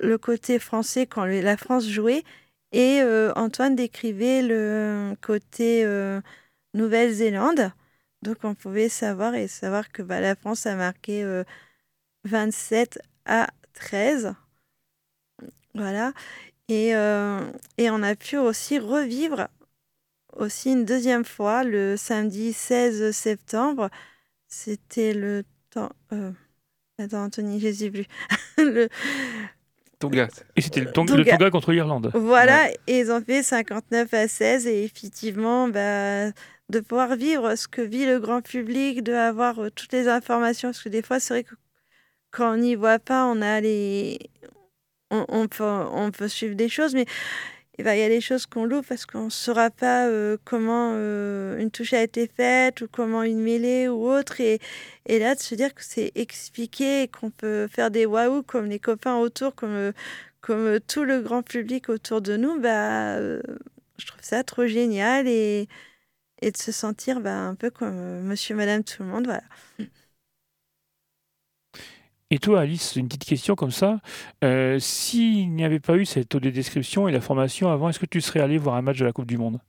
[0.00, 2.24] le côté français quand la France jouait
[2.74, 3.02] et
[3.36, 5.86] Antoine décrivait le côté
[6.74, 7.72] Nouvelle-Zélande.
[8.22, 11.24] Donc on pouvait savoir et savoir que bah, la France a marqué
[12.24, 14.34] 27 à 13.
[15.74, 16.12] Voilà.
[16.68, 19.48] Et, on a pu aussi revivre
[20.34, 23.90] aussi une deuxième fois le samedi 16 septembre.
[24.48, 25.92] C'était le temps.
[26.98, 28.06] Attends, Anthony, je sais plus.
[28.58, 28.88] le...
[29.98, 30.28] Tonga.
[30.56, 31.50] Et c'était le, Tonga.
[31.50, 32.10] contre l'Irlande.
[32.14, 34.66] Voilà, et ils ont fait 59 à 16.
[34.66, 36.30] Et effectivement, bah,
[36.70, 40.68] de pouvoir vivre ce que vit le grand public, de avoir toutes les informations.
[40.68, 41.54] Parce que des fois, c'est vrai que
[42.30, 44.18] quand on n'y voit pas, on a les.
[45.10, 47.06] On, peut, on peut suivre des choses, mais
[47.78, 50.36] eh ben, il y a des choses qu'on loupe parce qu'on ne saura pas euh,
[50.44, 54.40] comment euh, une touche a été faite ou comment une mêlée ou autre.
[54.40, 54.60] Et,
[55.06, 58.78] et là, de se dire que c'est expliqué qu'on peut faire des waouh comme les
[58.78, 59.92] copains autour, comme,
[60.40, 63.42] comme tout le grand public autour de nous, bah, euh,
[63.98, 65.68] je trouve ça trop génial et,
[66.42, 69.26] et de se sentir bah, un peu comme monsieur, madame, tout le monde.
[69.26, 69.42] Voilà.
[72.34, 74.00] Et toi, Alice, une petite question comme ça.
[74.42, 78.20] Euh, S'il n'y avait pas eu cette description et la formation avant, est-ce que tu
[78.20, 79.60] serais allé voir un match de la Coupe du Monde?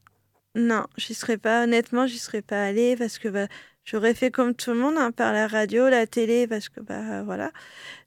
[0.56, 1.66] Non, j'y serais pas.
[1.66, 3.46] Honnêtement, j'y serais pas allé parce que bah,
[3.84, 7.22] j'aurais fait comme tout le monde, hein, par la radio, la télé, parce que bah
[7.22, 7.52] voilà,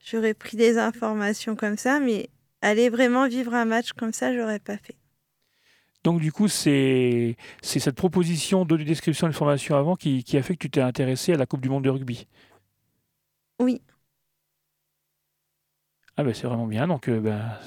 [0.05, 2.29] j'aurais pris des informations comme ça, mais
[2.61, 4.97] aller vraiment vivre un match comme ça, j'aurais pas fait.
[6.03, 10.43] Donc du coup, c'est cette proposition de description et de formation avant qui, qui a
[10.43, 12.27] fait que tu t'es intéressé à la Coupe du Monde de rugby?
[13.61, 13.81] Oui.
[16.19, 16.89] Ah ben c'est vraiment bien.
[16.89, 17.61] Donc bah,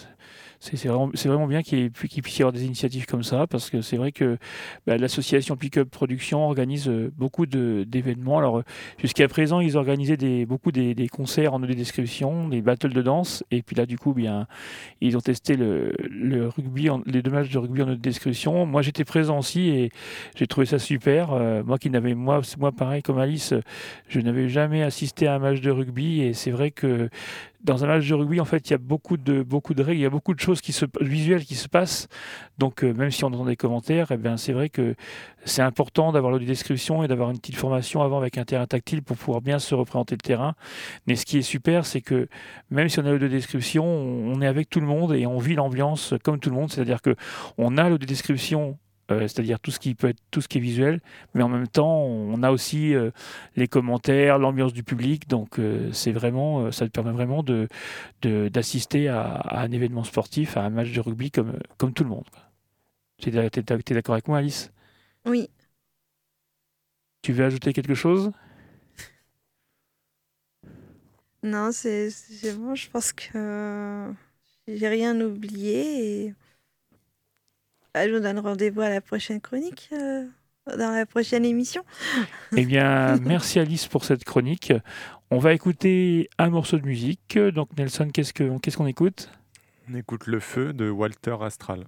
[0.62, 3.98] c'est vraiment, vraiment, bien qu'il puisse y avoir des initiatives comme ça, parce que c'est
[3.98, 4.38] vrai que
[4.86, 8.38] bah, l'association Pickup Production organise euh, beaucoup d'événements.
[8.38, 8.64] Alors, euh,
[9.00, 13.44] jusqu'à présent, ils organisaient des, beaucoup des, concerts en audio description, des battles de danse,
[13.50, 14.46] et puis là, du coup, bien,
[15.02, 18.68] ils ont testé le, le rugby, les deux matchs de rugby en audio description.
[18.68, 19.90] Moi, j'étais présent aussi, et
[20.36, 21.30] j'ai trouvé ça super.
[21.66, 23.56] Moi qui n'avais, moi, moi, pareil comme Alice,
[24.10, 27.10] je n'avais jamais assisté à un match de rugby, et c'est vrai que
[27.64, 30.00] dans un match de rugby, en fait, il y a beaucoup de, beaucoup de règles,
[30.00, 32.08] il y a beaucoup de choses qui se, visuelles qui se passent.
[32.58, 34.96] Donc, euh, même si on entend des commentaires, eh c'est vrai que
[35.46, 39.02] c'est important d'avoir l'audio description et d'avoir une petite formation avant avec un terrain tactile
[39.04, 40.56] pour pouvoir bien se représenter le terrain.
[41.08, 42.28] Mais ce qui est super, c'est que
[42.70, 45.56] même si on a l'audio description, on, est avec tout le monde et on vit
[45.56, 46.72] l'ambiance comme tout le monde.
[46.72, 47.16] C'est-à-dire que
[47.58, 48.78] on a l'audio description
[49.12, 51.02] euh, c'est-à-dire tout ce qui peut être tout ce qui est visuel,
[51.34, 53.12] mais en même temps on a aussi euh,
[53.56, 57.68] les commentaires, l'ambiance du public, donc euh, c'est vraiment, ça te permet vraiment de
[58.22, 62.26] d'assister à, un événement sportif, à un match de rugby comme comme tout le monde.
[63.18, 64.72] Tu es, es d'accord avec moi, Alice?
[65.26, 65.50] Oui.
[67.22, 68.32] Tu veux ajouter quelque chose?
[71.44, 72.10] Non, c'est
[72.56, 72.76] bon.
[72.76, 74.14] Je pense que
[74.68, 76.34] j'ai rien oublié et
[77.94, 80.26] bah, je vous donne rendez-vous à la prochaine chronique, euh,
[80.78, 81.84] dans la prochaine émission.
[82.56, 84.74] Eh bien, merci Alice pour cette chronique.
[85.30, 87.38] On va écouter un morceau de musique.
[87.38, 89.30] Donc Nelson, qu'est-ce qu'on écoute?
[89.90, 91.86] On écoute Le Feu de Walter Astral.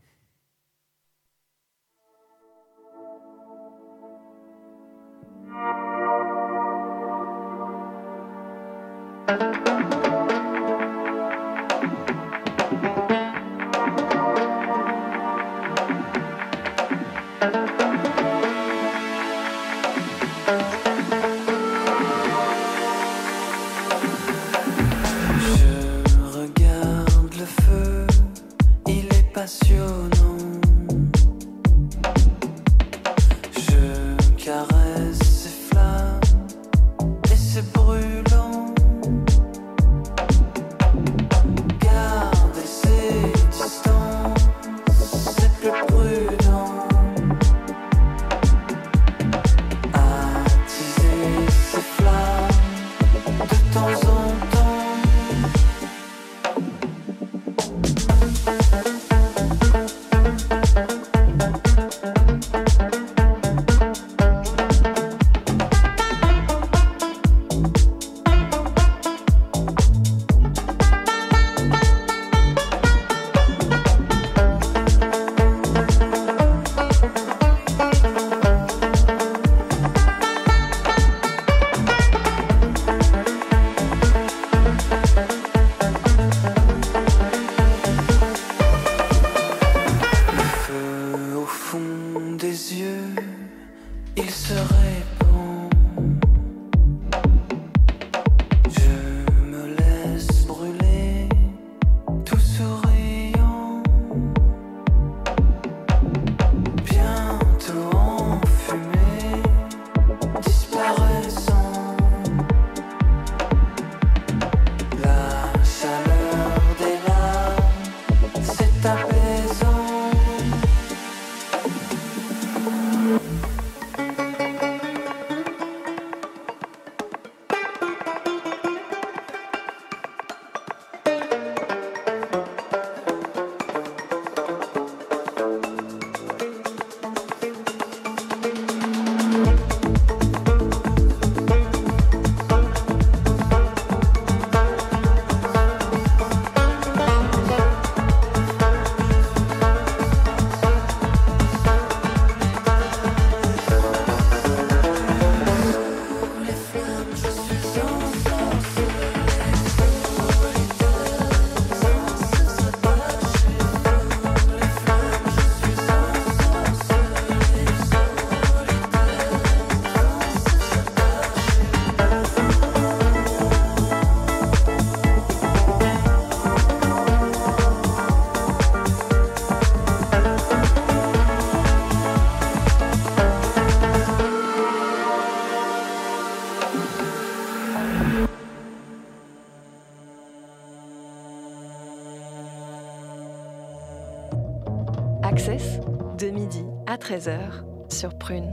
[197.13, 198.49] 13h sur Prune.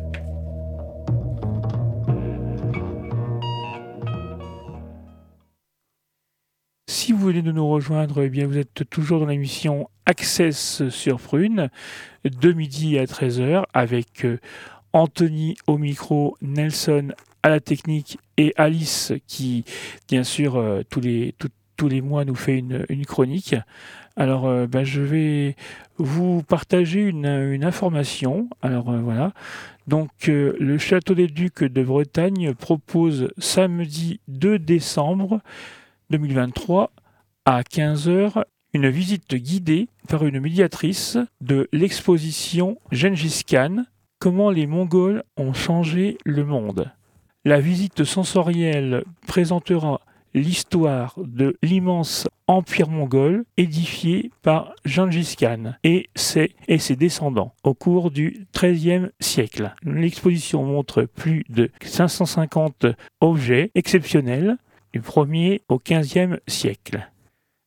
[6.88, 11.20] Si vous voulez de nous rejoindre, eh bien vous êtes toujours dans l'émission Access sur
[11.20, 11.70] Prune,
[12.24, 14.38] de midi à 13h, avec euh,
[14.92, 19.64] Anthony au micro, Nelson à la technique et Alice qui,
[20.08, 21.48] bien sûr, euh, tous, les, tout-
[21.80, 23.54] tous les mois nous fait une, chronique.
[24.14, 25.56] Alors, euh, ben, je vais
[25.96, 28.50] vous partager une, une information.
[28.60, 29.32] Alors, euh, voilà.
[29.86, 35.40] Donc, euh, le Château des Ducs de Bretagne propose samedi 2 décembre
[36.10, 36.92] 2023
[37.46, 43.84] à 15h une visite guidée par une médiatrice de l'exposition Gengis Khan
[44.18, 46.92] Comment les Mongols ont changé le monde.
[47.46, 50.02] La visite sensorielle présentera
[50.34, 56.54] l'histoire de l'immense empire mongol édifié par Gengis Khan et ses,
[56.96, 59.74] descendants au cours du XIIIe siècle.
[59.82, 62.86] L'exposition montre plus de 550
[63.20, 64.56] objets exceptionnels
[64.92, 67.10] du 1er au 15e siècle.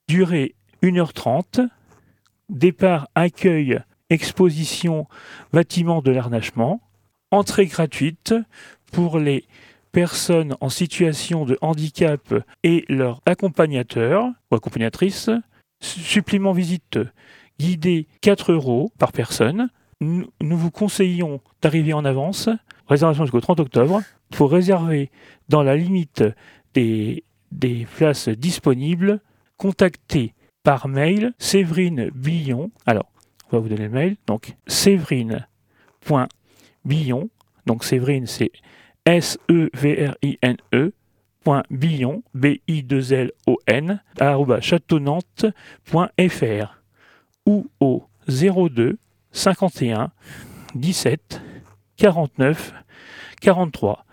[0.09, 1.67] Durée 1h30,
[2.49, 5.07] départ, accueil, exposition,
[5.53, 6.81] bâtiment de l'arnachement,
[7.31, 8.35] entrée gratuite
[8.91, 9.45] pour les
[9.93, 12.33] personnes en situation de handicap
[12.63, 15.29] et leurs accompagnateurs ou accompagnatrices,
[15.79, 16.99] supplément visite
[17.59, 19.69] guidé 4 euros par personne.
[20.01, 22.49] Nous nous vous conseillons d'arriver en avance,
[22.87, 24.01] réservation jusqu'au 30 octobre.
[24.31, 25.09] Il faut réserver
[25.47, 26.25] dans la limite
[26.73, 29.21] des, des places disponibles.
[29.57, 30.33] Contactez
[30.63, 32.71] par mail Séverine Billon.
[32.87, 33.11] Alors,
[33.51, 34.15] on va vous donner le mail.
[34.25, 37.29] Donc, séverine.billon.
[37.67, 38.51] Donc, Séverine, c'est
[39.05, 40.91] S-E-V-R-I-N-E.
[41.69, 46.81] Billon, B-I-2-L-O-N, arroba châteaunante.fr
[47.45, 48.97] ou au 02
[49.33, 50.11] 51
[50.75, 51.41] 17
[51.97, 52.73] 49
[53.41, 54.05] 43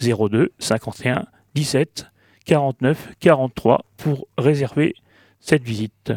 [0.00, 2.06] 02 51 17
[2.44, 4.94] 49 43 pour réserver
[5.40, 6.12] cette visite.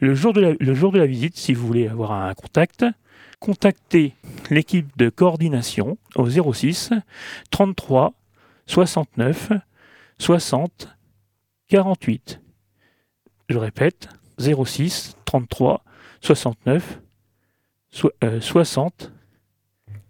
[0.00, 2.84] Le jour de la visite, si vous voulez avoir un contact,
[3.46, 4.12] contactez
[4.50, 6.90] l'équipe de coordination au 06
[7.52, 8.12] 33
[8.66, 9.52] 69
[10.18, 10.88] 60
[11.68, 12.40] 48.
[13.48, 14.08] Je répète,
[14.40, 15.84] 06 33
[16.22, 17.00] 69
[17.90, 19.12] so- euh, 60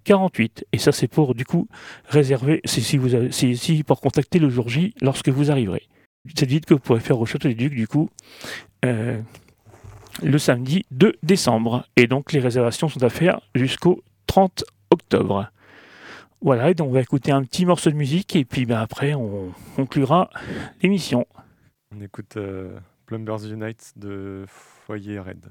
[0.05, 0.65] 48.
[0.73, 1.69] Et ça, c'est pour, du coup,
[2.09, 5.87] réserver, c'est si vous si pour contacter le jour J lorsque vous arriverez.
[6.35, 8.09] Cette visite que vous pourrez faire au Château des Ducs, du coup,
[8.87, 9.21] euh,
[10.23, 11.87] le samedi 2 décembre.
[11.97, 15.51] Et donc, les réservations sont à faire jusqu'au 30 octobre.
[16.43, 19.15] Voilà, et donc on va écouter un petit morceau de musique et puis ben, après
[19.15, 20.31] on conclura
[20.83, 21.27] l'émission.
[21.97, 25.47] On écoute euh, Plumbers Unite de Foyer Red.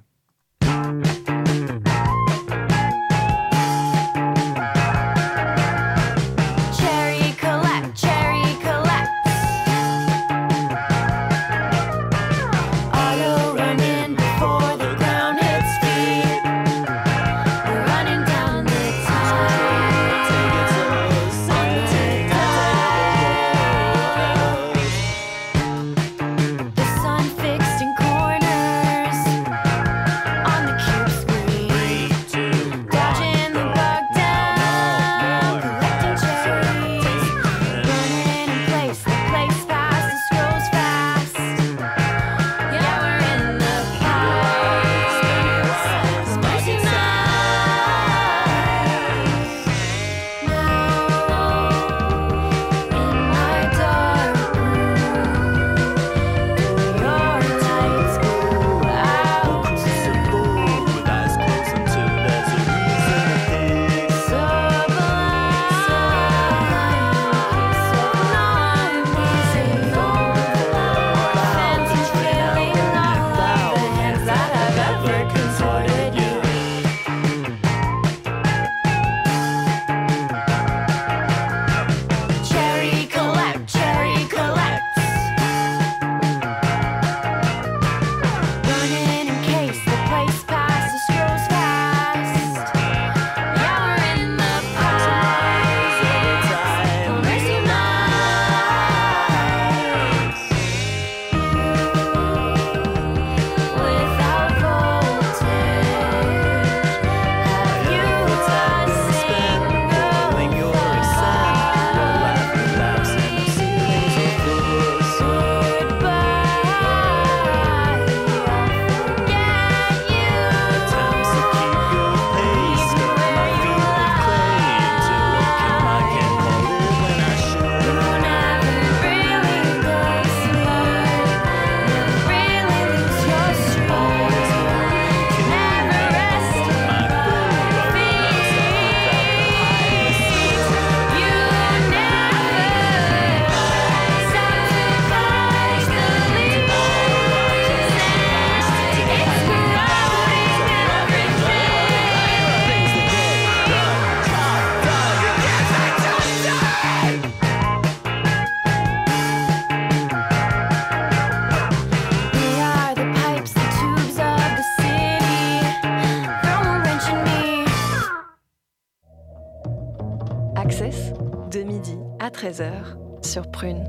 [172.36, 173.86] 13h sur Prune.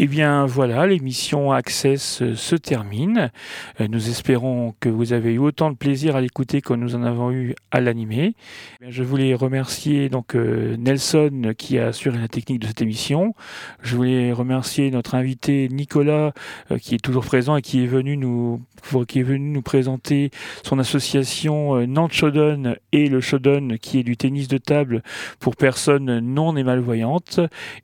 [0.00, 3.32] Eh bien voilà, l'émission Access euh, se termine.
[3.80, 7.02] Euh, Nous espérons que vous avez eu autant de plaisir à l'écouter que nous en
[7.02, 8.36] avons eu à l'animer.
[8.80, 13.34] Eh Je voulais remercier donc euh, Nelson qui a assuré la technique de cette émission.
[13.82, 16.32] Je voulais remercier notre invité Nicolas
[16.80, 18.60] qui est toujours présent et qui est venu nous
[19.08, 20.30] qui est venu nous présenter
[20.62, 25.02] son association Nantes Shodan et le Shodan qui est du tennis de table
[25.40, 27.40] pour personnes non et malvoyantes.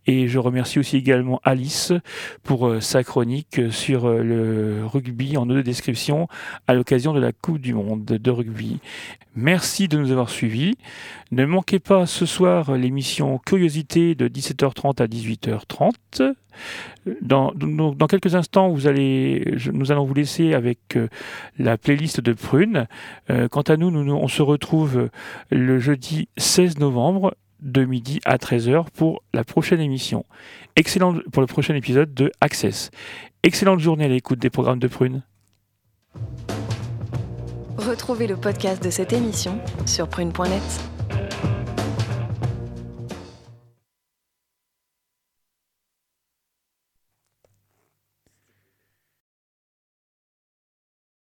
[0.06, 1.92] Et je remercie aussi également Alice
[2.42, 6.28] pour euh, sa chronique sur euh, le rugby en audio description
[6.66, 8.78] à l'occasion de la Coupe du Monde de rugby.
[9.36, 10.76] Merci de nous avoir suivis.
[11.32, 16.34] Ne manquez pas ce soir l'émission Curiosité de 17h30 à 18h30.
[17.20, 17.52] Dans,
[18.08, 21.08] quelques instants, nous allons vous laisser avec euh,
[21.58, 22.86] la playlist de Prune.
[23.30, 25.10] Euh, quant à nous- on se retrouve
[25.50, 30.24] le jeudi 16 novembre de midi à 13h pour la prochaine émission.
[30.76, 32.90] Excellente pour le prochain épisode de Access.
[33.44, 35.22] Excellente journée à l'écoute des programmes de Prune.
[37.76, 40.93] Retrouvez le podcast de cette émission sur prune.net.